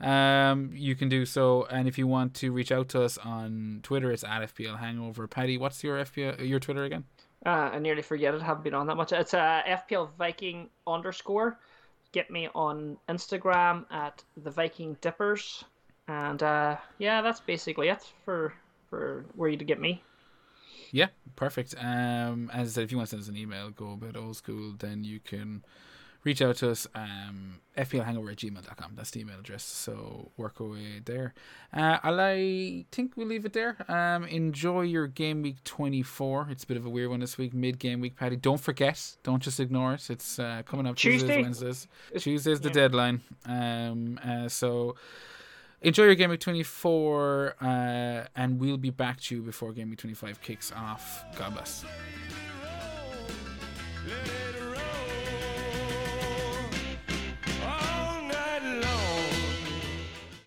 [0.00, 3.78] Um, you can do so, and if you want to reach out to us on
[3.84, 5.28] Twitter, it's at FPL Hangover.
[5.28, 7.04] Paddy, what's your FPL your Twitter again?
[7.46, 8.42] Uh, I nearly forget it.
[8.42, 9.12] Haven't been on that much.
[9.12, 11.60] It's uh, FPL Viking underscore.
[12.16, 15.64] Get me on Instagram at the Viking Dippers,
[16.08, 18.54] and uh, yeah, that's basically it for
[18.88, 20.02] for where you to get me.
[20.92, 21.74] Yeah, perfect.
[21.78, 24.16] Um, as I said, if you want to send us an email, go a bit
[24.16, 25.62] old school, then you can
[26.26, 26.86] reach out to us.
[26.94, 28.92] Um, fplhangover at gmail.com.
[28.96, 29.62] That's the email address.
[29.62, 31.34] So work away there.
[31.72, 33.76] Uh, I'll, think we'll leave it there.
[33.88, 36.48] Um, enjoy your game week 24.
[36.50, 38.36] It's a bit of a weird one this week, mid game week, Paddy.
[38.36, 40.10] Don't forget, don't just ignore it.
[40.10, 41.42] It's uh, coming up Tuesdays, Tuesday?
[41.42, 41.88] Wednesdays.
[42.18, 42.74] Tuesday's the yeah.
[42.74, 43.20] deadline.
[43.46, 44.96] Um, uh, so
[45.82, 49.98] enjoy your game week 24 uh, and we'll be back to you before game week
[49.98, 51.84] 25 kicks off god bless